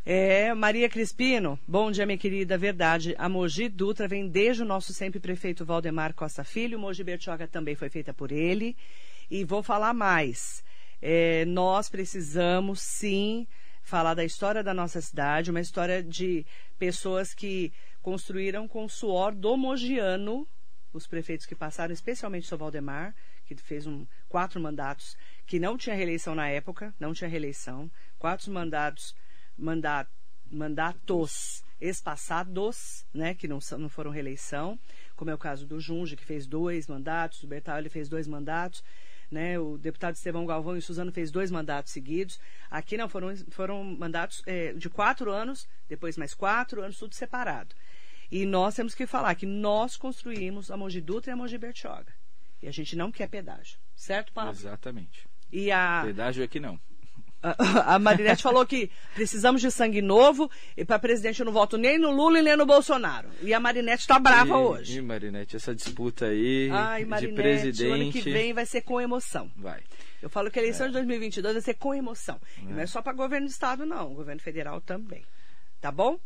É, 0.06 0.54
Maria 0.54 0.90
Crispino, 0.90 1.58
bom 1.66 1.90
dia, 1.90 2.06
minha 2.06 2.18
querida. 2.18 2.58
Verdade, 2.58 3.16
a 3.18 3.30
Mogi 3.30 3.70
Dutra 3.70 4.06
vem 4.06 4.28
desde 4.28 4.62
o 4.62 4.66
nosso 4.66 4.94
sempre 4.94 5.18
prefeito 5.18 5.64
Valdemar 5.64 6.14
Costa 6.14 6.44
Filho. 6.44 6.78
Mogi 6.78 7.04
Bertioga 7.04 7.48
também 7.48 7.74
foi 7.74 7.90
feita 7.90 8.14
por 8.14 8.32
ele. 8.32 8.76
E 9.32 9.46
vou 9.46 9.64
falar 9.64 9.94
mais. 9.94 10.62
É, 11.02 11.46
nós 11.46 11.88
precisamos, 11.88 12.82
sim, 12.82 13.48
falar 13.84 14.14
da 14.14 14.24
história 14.24 14.64
da 14.64 14.74
nossa 14.74 15.00
cidade, 15.02 15.52
uma 15.52 15.60
história 15.60 16.02
de 16.02 16.46
pessoas 16.80 17.34
que 17.34 17.72
construíram 18.02 18.68
com 18.68 18.88
suor 18.88 19.36
do 19.36 19.56
mogiano, 19.56 20.48
os 20.94 21.06
prefeitos 21.06 21.46
que 21.46 21.56
passaram, 21.56 21.94
especialmente 21.94 22.46
o 22.46 22.48
seu 22.48 22.58
Valdemar, 22.58 23.14
que 23.46 23.56
fez 23.56 23.86
um, 23.86 24.08
quatro 24.30 24.60
mandatos 24.60 25.18
que 25.46 25.60
não 25.60 25.78
tinha 25.78 25.96
reeleição 25.96 26.34
na 26.34 26.48
época, 26.48 26.94
não 27.00 27.14
tinha 27.14 27.30
reeleição, 27.30 27.92
quatro 28.18 28.52
mandatos, 28.52 29.16
mandat, 29.58 30.10
mandatos 30.50 31.64
espaçados, 31.82 33.06
né, 33.14 33.34
que 33.34 33.48
não, 33.48 33.60
não 33.78 33.90
foram 33.90 34.12
reeleição, 34.12 34.80
como 35.16 35.30
é 35.30 35.34
o 35.34 35.38
caso 35.38 35.66
do 35.68 35.80
Junge, 35.80 36.16
que 36.16 36.24
fez 36.24 36.48
dois 36.48 36.88
mandatos, 36.88 37.44
o 37.44 37.48
Bertal 37.48 37.80
ele 37.80 37.90
fez 37.90 38.08
dois 38.08 38.28
mandatos, 38.28 38.82
né, 39.34 39.60
o 39.60 39.78
deputado 39.78 40.16
Estevão 40.16 40.46
Galvão 40.46 40.78
e 40.78 40.82
Suzano 40.82 41.12
fez 41.12 41.32
dois 41.32 41.50
mandatos 41.50 41.92
seguidos. 41.92 42.40
Aqui 42.70 42.96
não, 42.96 43.10
foram, 43.10 43.36
foram 43.50 43.84
mandatos 43.84 44.44
é, 44.46 44.74
de 44.74 44.90
quatro 44.90 45.32
anos, 45.32 45.68
depois 45.90 46.16
mais 46.16 46.34
quatro 46.34 46.82
anos, 46.82 46.98
tudo 46.98 47.16
separado. 47.16 47.76
E 48.32 48.46
nós 48.46 48.76
temos 48.76 48.96
que 48.96 49.06
falar 49.06 49.36
que 49.36 49.46
nós 49.46 49.98
construímos 49.98 50.72
a 50.72 50.78
Mogi 50.78 51.02
Dutra 51.02 51.32
e 51.32 51.34
a 51.34 51.36
Mogi 51.36 51.58
Bertioga. 51.58 52.14
E 52.62 52.68
a 52.68 52.72
gente 52.72 52.96
não 52.96 53.12
quer 53.12 53.28
pedágio. 53.28 53.78
Certo, 53.96 54.32
Pablo? 54.32 54.52
Exatamente. 54.52 55.28
E 55.52 55.72
a... 55.72 56.04
Pedágio 56.06 56.44
aqui 56.44 56.60
não. 56.60 56.80
A, 57.86 58.00
Marinette 58.00 58.42
falou 58.42 58.66
que 58.66 58.90
precisamos 59.14 59.60
de 59.60 59.70
sangue 59.70 60.02
novo 60.02 60.50
e 60.78 60.86
para 60.86 60.98
presidente 60.98 61.42
eu 61.42 61.46
não 61.46 61.52
voto 61.52 61.78
nem 61.78 61.98
no 61.98 62.10
Lula 62.10 62.40
e 62.40 62.42
nem 62.42 62.56
no 62.56 62.66
Bolsonaro. 62.66 63.28
E 63.42 63.54
a 63.54 63.60
Marinette 63.60 64.02
está 64.02 64.18
brava 64.18 64.54
e, 64.54 64.58
hoje. 64.58 65.00
E 65.00 65.02
Marinette, 65.02 65.58
essa 65.58 65.76
disputa 65.76 66.28
aí 66.28 66.70
Ai, 66.72 67.04
Marinette, 67.04 67.36
de 67.36 67.42
presidente... 67.42 67.86
o 67.86 67.94
ano 67.94 68.12
que 68.12 68.22
vem 68.22 68.54
vai 68.54 68.66
ser 68.66 68.82
com 68.82 69.00
emoção. 69.00 69.52
Vai. 69.58 69.82
Eu 70.22 70.30
falo 70.30 70.50
que 70.50 70.58
a 70.58 70.62
eleição 70.62 70.86
é. 70.86 70.90
de 70.90 70.94
2022 70.94 71.54
vai 71.54 71.62
ser 71.62 71.74
com 71.74 71.94
emoção. 71.94 72.40
É. 72.58 72.62
E 72.62 72.74
não 72.74 72.80
é 72.80 72.88
só 72.88 73.02
para 73.02 73.12
governo 73.12 73.46
do 73.46 73.52
estado, 73.52 73.86
não. 73.86 74.14
Governo 74.14 74.42
federal 74.42 74.80
também. 74.80 75.24
Tá 75.82 75.92
bom? 75.92 76.18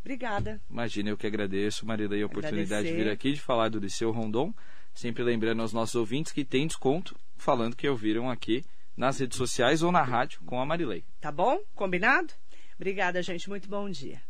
Obrigada. 0.00 0.60
Imagina, 0.68 1.10
eu 1.10 1.16
que 1.16 1.28
agradeço, 1.28 1.86
Marilei, 1.86 2.22
a 2.22 2.26
oportunidade 2.26 2.88
Agradecer. 2.88 2.96
de 2.96 3.04
vir 3.04 3.10
aqui, 3.10 3.32
de 3.32 3.40
falar 3.40 3.68
do 3.68 3.78
Liceu 3.78 4.10
Rondon. 4.10 4.52
Sempre 4.92 5.22
lembrando 5.22 5.62
aos 5.62 5.72
nossos 5.72 5.94
ouvintes 5.94 6.32
que 6.32 6.44
tem 6.44 6.66
desconto, 6.66 7.14
falando 7.36 7.76
que 7.76 7.88
ouviram 7.88 8.28
aqui 8.28 8.64
nas 8.96 9.18
redes 9.18 9.36
sociais 9.36 9.82
ou 9.82 9.92
na 9.92 10.02
rádio 10.02 10.40
com 10.44 10.60
a 10.60 10.66
Marilei. 10.66 11.04
Tá 11.20 11.30
bom? 11.30 11.58
Combinado? 11.74 12.32
Obrigada, 12.76 13.22
gente. 13.22 13.48
Muito 13.48 13.68
bom 13.68 13.88
dia. 13.88 14.20